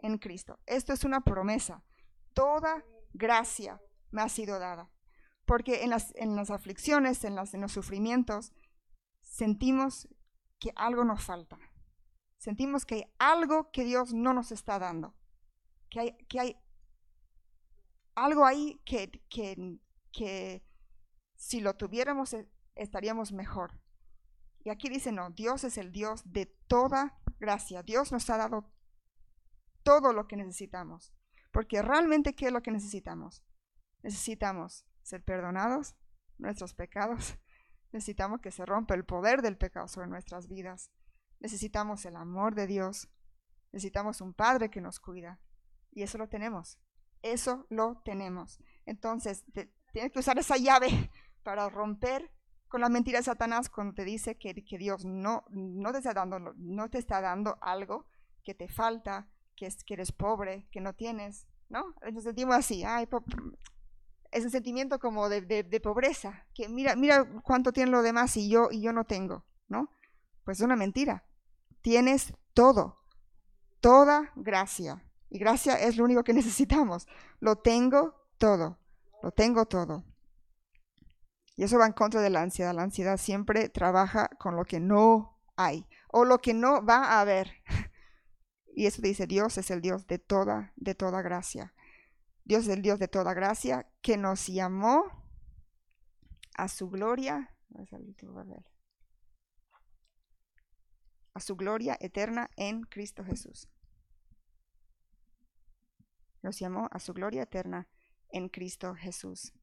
[0.00, 0.58] en Cristo.
[0.66, 1.84] Esto es una promesa.
[2.34, 4.90] Toda gracia me ha sido dada.
[5.46, 8.52] Porque en las, en las aflicciones, en, las, en los sufrimientos,
[9.22, 10.08] sentimos
[10.58, 11.58] que algo nos falta.
[12.38, 15.14] Sentimos que hay algo que Dios no nos está dando.
[15.90, 16.56] Que hay, que hay
[18.14, 19.78] algo ahí que, que,
[20.12, 20.64] que
[21.36, 23.80] si lo tuviéramos eh, estaríamos mejor.
[24.64, 27.82] Y aquí dice, no, Dios es el Dios de toda gracia.
[27.82, 28.72] Dios nos ha dado
[29.82, 31.12] todo lo que necesitamos.
[31.52, 33.44] Porque realmente, ¿qué es lo que necesitamos?
[34.02, 35.94] Necesitamos ser perdonados
[36.38, 37.36] nuestros pecados.
[37.92, 40.90] Necesitamos que se rompa el poder del pecado sobre nuestras vidas.
[41.38, 43.08] Necesitamos el amor de Dios.
[43.70, 45.38] Necesitamos un Padre que nos cuida.
[45.92, 46.78] Y eso lo tenemos.
[47.24, 48.60] Eso lo tenemos.
[48.84, 49.44] Entonces,
[49.92, 51.10] tienes que usar esa llave
[51.42, 52.30] para romper
[52.68, 56.12] con la mentira de Satanás cuando te dice que, que Dios no, no, te está
[56.12, 58.06] dando, no te está dando algo
[58.44, 61.94] que te falta, que, es, que eres pobre, que no tienes, ¿no?
[62.12, 62.84] Nos sentimos así,
[64.30, 68.50] es un sentimiento como de, de, pobreza, que mira, mira cuánto tienen los demás y
[68.50, 69.88] yo, y yo no tengo, ¿no?
[70.44, 71.24] Pues es una mentira.
[71.80, 72.98] Tienes todo,
[73.80, 75.02] toda gracia.
[75.34, 77.08] Y gracia es lo único que necesitamos.
[77.40, 78.78] Lo tengo todo,
[79.20, 80.04] lo tengo todo.
[81.56, 82.72] Y eso va en contra de la ansiedad.
[82.72, 87.20] La ansiedad siempre trabaja con lo que no hay o lo que no va a
[87.20, 87.50] haber.
[88.76, 91.72] Y eso dice, Dios es el Dios de toda, de toda gracia.
[92.44, 95.04] Dios es el Dios de toda gracia que nos llamó
[96.56, 97.54] a su gloria,
[101.34, 103.68] a su gloria eterna en Cristo Jesús.
[106.44, 107.88] Nos llamó a su gloria eterna
[108.28, 109.54] en Cristo Jesús.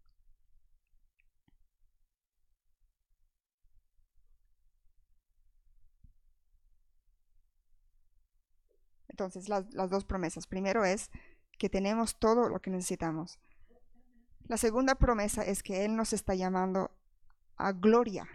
[9.09, 10.47] Entonces, las, dos promesas.
[10.47, 11.11] Primero es
[11.59, 13.37] que tenemos todo lo que necesitamos.
[14.47, 16.89] La segunda promesa es que Él nos está llamando
[17.57, 18.27] a gloria,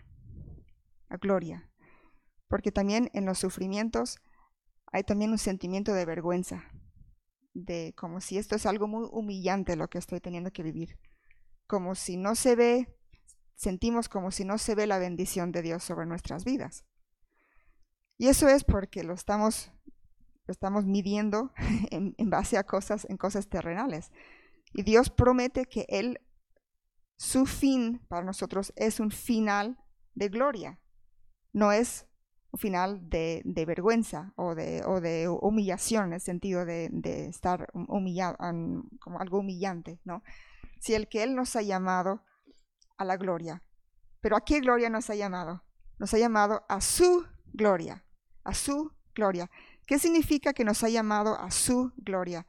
[1.08, 1.68] a gloria.
[2.46, 4.20] Porque también en los sufrimientos
[4.92, 6.70] hay también un sentimiento de vergüenza,
[7.64, 10.98] de como si esto es algo muy humillante lo que estoy teniendo que vivir.
[11.66, 12.96] Como si no se ve,
[13.54, 16.84] sentimos como si no se ve la bendición de Dios sobre nuestras vidas.
[18.18, 19.70] Y eso es porque lo estamos
[20.46, 21.52] lo estamos midiendo
[21.90, 24.12] en, base a cosas, en cosas terrenales.
[24.72, 26.20] Y Dios promete que Él,
[27.16, 29.78] su fin para nosotros es un final
[30.14, 30.80] de gloria,
[31.52, 32.06] no es
[32.58, 36.90] final de, vergüenza o de, o de, humillación, en el sentido de,
[37.28, 38.36] estar humillado,
[39.00, 40.22] como algo humillante, ¿no?
[40.80, 42.22] Si el que Él nos ha llamado
[42.96, 43.62] a la gloria.
[44.20, 45.64] Pero ¿a qué gloria nos ha llamado?
[45.98, 48.04] Nos ha llamado a su gloria,
[48.44, 49.50] a su gloria.
[49.86, 52.46] ¿Qué significa que nos ha llamado a su gloria?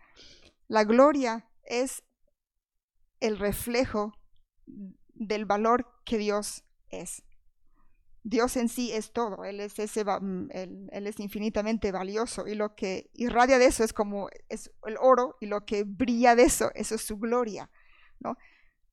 [0.67, 2.03] La gloria es
[3.19, 4.13] el reflejo
[4.65, 7.23] del valor que Dios es.
[8.29, 10.49] Dios en sí es todo, Él es, ese, mm,
[11.17, 15.65] infinitamente valioso y lo que irradia de eso es como es el oro y lo
[15.65, 17.69] que brilla de eso, eso es su gloria.
[18.19, 18.35] ¿no?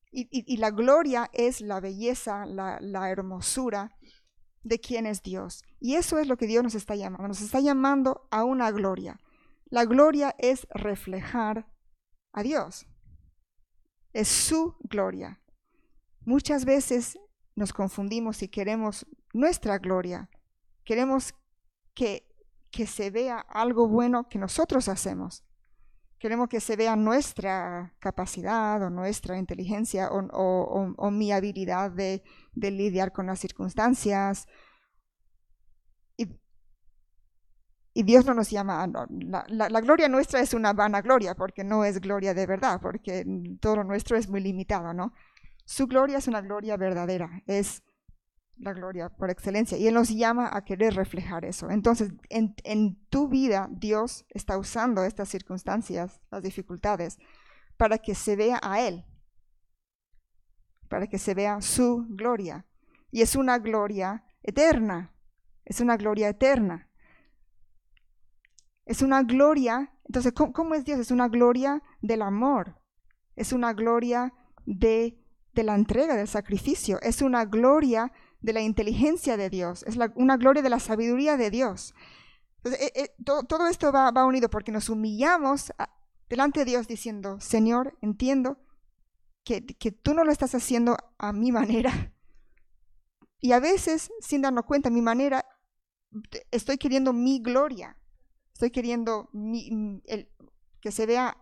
[0.09, 3.97] Y, la gloria es la belleza, la, la hermosura
[4.63, 5.65] de quién es Dios.
[5.81, 9.19] Y eso es lo que Dios nos está llamando, nos está llamando a una gloria.
[9.65, 11.67] La gloria es reflejar
[12.31, 12.87] a Dios,
[14.13, 15.41] es su gloria.
[16.21, 17.19] Muchas veces
[17.55, 20.29] nos confundimos y queremos nuestra gloria.
[20.83, 21.33] Queremos
[21.93, 22.27] que,
[22.69, 25.43] que se vea algo bueno que nosotros hacemos.
[26.19, 33.27] Queremos que se vea nuestra capacidad o nuestra inteligencia o, mi habilidad de, lidiar con
[33.27, 34.47] las circunstancias.
[36.17, 41.85] Y, Dios no nos llama, la, la, gloria nuestra es una vana gloria, porque no
[41.85, 43.25] es gloria de verdad, porque
[43.61, 45.13] todo lo nuestro es muy limitado, ¿no?
[45.65, 47.83] Su gloria es una gloria verdadera, es
[48.57, 49.77] la gloria por excelencia.
[49.77, 51.69] Y Él nos llama a querer reflejar eso.
[51.69, 57.17] Entonces, en, tu vida, Dios está usando estas circunstancias, las dificultades,
[57.77, 59.05] para que se vea a Él,
[60.87, 62.65] para que se vea su gloria.
[63.11, 65.13] Y es una gloria eterna,
[65.65, 66.89] es una gloria eterna.
[68.85, 70.99] Es una gloria, entonces, cómo es Dios?
[70.99, 72.79] Es una gloria del amor,
[73.35, 74.31] es una gloria
[74.67, 75.24] de
[75.55, 76.99] de la entrega, del sacrificio.
[77.01, 81.49] Es una gloria de la inteligencia de Dios, es una gloria de la sabiduría de
[81.49, 81.95] Dios.
[82.65, 85.73] Eh, eh, todo, esto va, unido porque nos humillamos
[86.29, 88.59] delante de Dios diciendo, Señor, entiendo
[89.43, 92.13] que, que tú no lo estás haciendo a mi manera.
[93.39, 95.45] Y a veces, sin darnos cuenta, mi manera,
[96.51, 97.97] estoy queriendo mi gloria.
[98.53, 100.29] Estoy queriendo el,
[100.79, 101.37] que se vea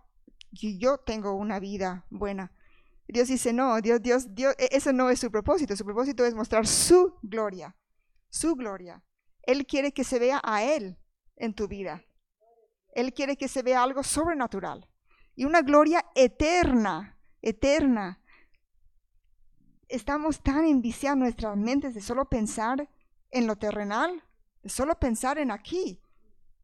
[0.58, 2.52] que yo tengo una vida buena.
[3.06, 5.76] Dios dice, no, Dios, Dios, Dios, e-, eso no es su propósito.
[5.76, 7.76] Su propósito es mostrar su gloria,
[8.28, 9.02] su gloria.
[9.42, 10.98] Él quiere que se vea a Él
[11.36, 12.04] en tu vida.
[12.94, 14.88] Él quiere que se vea algo sobrenatural
[15.34, 18.20] y una gloria eterna, eterna.
[19.88, 22.88] Estamos tan enviciados nuestras mentes de solo pensar
[23.30, 24.22] en lo terrenal,
[24.62, 26.00] de solo pensar en aquí.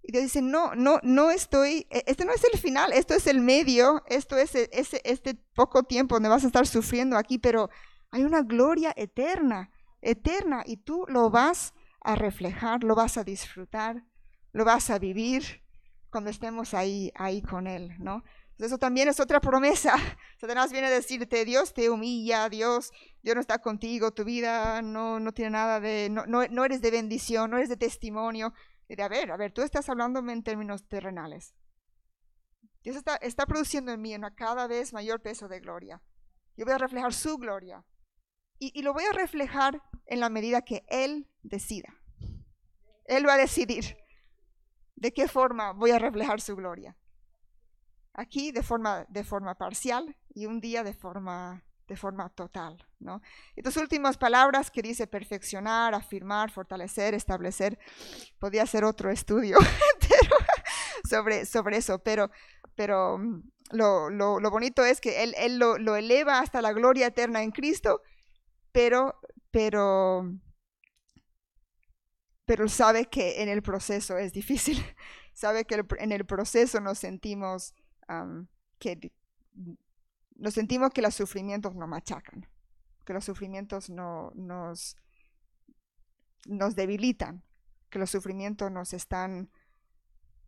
[0.03, 3.27] Y Dios dice, no, no, no estoy, e, este no es el final, esto es
[3.27, 7.39] el medio, esto es e, ese, este poco tiempo donde vas a estar sufriendo aquí,
[7.39, 7.69] pero
[8.11, 9.71] hay una gloria eterna,
[10.01, 14.05] eterna, y tú lo vas a reflejar, lo vas a disfrutar,
[14.53, 15.63] lo vas a vivir
[16.11, 18.25] cuando estemos ahí, ahí con Él, ¿no?
[18.59, 19.95] Eso también es otra promesa.
[20.41, 22.93] Satanás viene a decirte, Dios te humilla, Dios,
[23.23, 26.83] Dios no está contigo, tu vida no, no tiene nada de, no, no, no eres
[26.83, 28.53] de bendición, no eres de testimonio,
[28.97, 31.55] de, a ver, a ver, tú estás hablándome en términos terrenales.
[32.83, 36.03] Dios está, está produciendo en mí una cada vez mayor peso de gloria.
[36.57, 37.85] Yo voy a reflejar su gloria.
[38.59, 41.95] Y, y lo voy a reflejar en la medida que Él decida.
[43.05, 43.97] Él va a decidir
[44.97, 46.97] de qué forma voy a reflejar su gloria.
[48.13, 52.87] Aquí de forma, de forma parcial y un día de forma de forma total.
[53.01, 53.21] ¿no?
[53.57, 57.81] Estas últimas palabras que dice perfeccionar, afirmar, fortalecer, establecer,
[58.39, 59.59] podría ser otro estudio
[61.11, 62.31] sobre, sobre eso, pero,
[62.77, 67.09] pero mm, lo, lo, bonito es que Él, él lo, lo, eleva hasta la gloria
[67.09, 68.03] eterna en Cristo,
[68.71, 69.19] pero,
[69.51, 70.33] pero,
[72.45, 74.79] pero sabe que en el proceso es difícil,
[75.35, 77.75] sabe que en el proceso nos sentimos
[78.79, 79.13] que
[80.41, 82.49] nos sentimos que los sufrimientos nos machacan,
[83.05, 84.97] que los sufrimientos no, nos,
[86.47, 87.45] nos debilitan,
[87.91, 89.51] que los sufrimientos nos están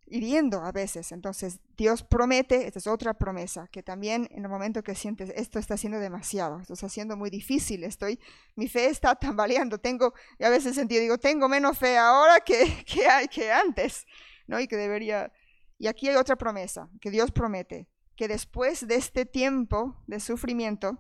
[0.07, 1.13] hiriendo a veces.
[1.13, 5.59] Entonces Dios promete, esta es otra promesa, que también en el momento que sientes esto
[5.59, 8.19] está siendo demasiado, esto está siendo muy difícil, estoy,
[8.57, 12.83] mi fe está tambaleando, tengo, y a veces sentido, digo, tengo menos fe ahora que,
[12.87, 14.07] que, que antes,
[14.47, 14.59] ¿no?
[14.59, 15.31] Y que debería,
[15.79, 20.99] y aquí hay otra promesa, que Dios promete, que después de este tiempo de sufrimiento,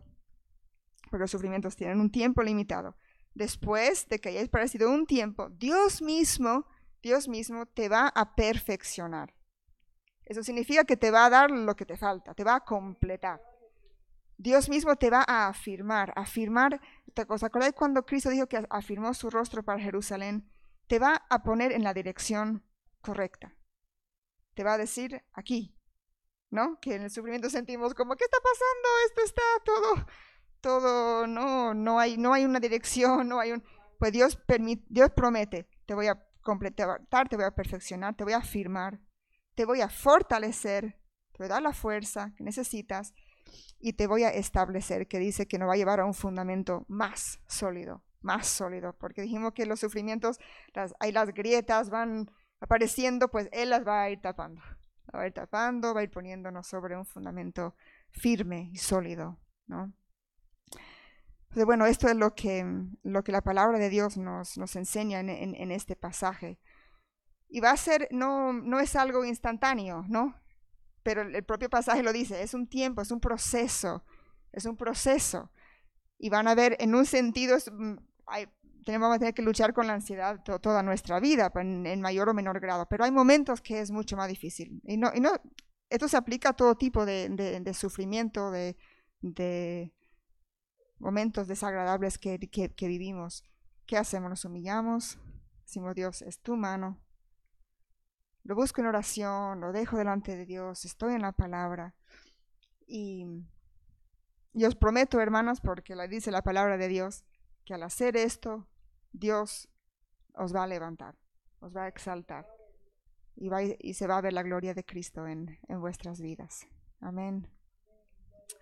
[1.11, 2.97] porque los sufrimientos tienen un tiempo limitado,
[3.35, 6.67] después de que hayas parecido un tiempo, Dios mismo,
[7.03, 9.35] Dios mismo te va a perfeccionar.
[10.25, 13.41] Eso significa que te va a dar lo que te falta, te va a completar.
[14.39, 16.81] Dios mismo te va a afirmar, afirmar
[17.27, 17.47] cosa.
[17.47, 20.51] ¿Acordáis cuando Cristo dijo que afirmó su rostro para Jerusalén?
[20.87, 22.65] Te va a poner en la dirección
[23.01, 23.55] correcta.
[24.55, 25.75] Te va a decir aquí,
[26.53, 26.79] ¿no?
[26.81, 28.89] Que en el sufrimiento sentimos como, ¿qué está pasando?
[29.07, 30.07] Esto está todo,
[30.61, 33.65] todo, no, no hay, no hay una dirección, no hay un...
[33.99, 38.35] Pues Dios, permite, Dios promete, te voy a completar, te voy a perfeccionar, te voy
[38.35, 39.01] a afirmar,
[39.55, 40.99] te voy a fortalecer,
[41.33, 43.15] te voy a dar la fuerza que necesitas
[43.79, 46.85] y te voy a establecer, que dice que nos va a llevar a un fundamento
[46.87, 50.39] más sólido, más sólido, porque dijimos que los sufrimientos,
[50.75, 52.31] las, hay las grietas van
[52.61, 54.61] apareciendo, pues Él las va a ir tapando,
[55.19, 57.75] va a ir tapando, va a ir poniéndonos sobre un fundamento
[58.11, 59.93] firme y sólido, ¿no?
[61.53, 62.65] Entonces, bueno, esto es lo que,
[63.03, 66.59] lo que la palabra de Dios nos, nos enseña en, en, este pasaje.
[67.47, 70.35] Y va a ser, no, no es algo instantáneo, ¿no?
[71.03, 74.03] Pero el propio pasaje lo dice, es un tiempo, es un proceso,
[74.51, 75.51] es un proceso.
[76.17, 77.97] Y van a ver, en un sentido, mm,
[78.85, 82.35] tenemos que tener que luchar con la ansiedad toda nuestra vida, pues, en, mayor o
[82.35, 84.81] menor grado, pero hay momentos que es mucho más difícil.
[84.85, 85.31] Y no, y no
[85.93, 88.79] esto se aplica a todo tipo de, de, sufrimiento, de,
[89.21, 89.93] de,
[90.99, 93.45] momentos desagradables que, que, que, vivimos.
[93.85, 94.31] ¿Qué hacemos?
[94.31, 95.19] Nos humillamos,
[95.65, 96.99] decimos, Dios, es tu mano.
[98.45, 101.95] Lo busco en oración, lo dejo delante de Dios, estoy en la palabra.
[102.87, 103.27] Y,
[104.65, 107.25] os prometo, hermanas, porque la dice la palabra de Dios,
[107.65, 108.69] que al hacer esto,
[109.13, 109.69] Dios
[110.35, 111.15] os va a levantar,
[111.61, 112.47] os va a exaltar
[113.37, 116.67] y, va, y se va a ver la gloria de Cristo en, en vuestras vidas.
[117.01, 117.49] Amén.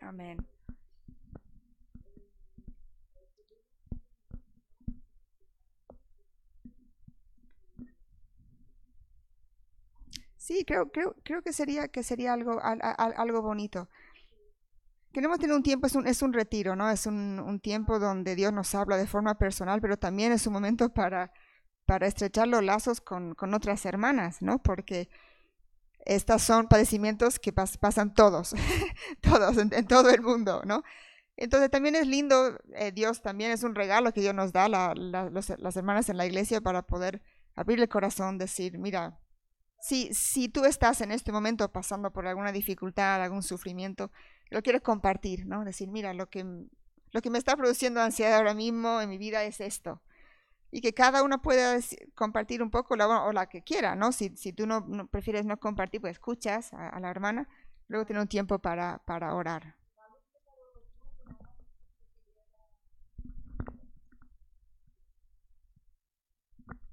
[0.01, 0.47] Amén.
[10.37, 13.89] Sí, creo, creo, creo que sería, que sería algo, algo bonito.
[15.13, 16.89] Queremos tener un tiempo, es un, es un retiro, ¿no?
[16.89, 20.53] Es un, un, tiempo donde Dios nos habla de forma personal, pero también es un
[20.53, 21.33] momento para,
[21.85, 24.63] para estrechar los lazos con, con otras hermanas, ¿no?
[24.63, 25.09] Porque
[26.05, 28.55] estos son padecimientos que pasan todos,
[29.21, 30.85] todos, en, todo el mundo, ¿no?
[31.37, 34.95] Entonces también es lindo, eh, Dios también es un regalo que Dios nos da, la,
[34.95, 37.23] las hermanas en la iglesia, para poder
[37.55, 39.19] abrir el corazón, decir, mira,
[39.81, 44.11] si, si tú estás en este momento pasando por alguna dificultad, algún sufrimiento,
[44.51, 45.65] lo quieres compartir, ¿no?
[45.65, 46.45] Decir, mira, lo que,
[47.13, 50.03] lo que me está produciendo ansiedad ahora mismo en mi vida es esto.
[50.71, 51.79] Y que cada uno pueda
[52.15, 54.13] compartir un poco la, o la que quiera, ¿no?
[54.13, 57.49] Si, si tú no, prefieres no compartir, pues escuchas a, la hermana,
[57.89, 59.80] luego tiene un tiempo para, para orar.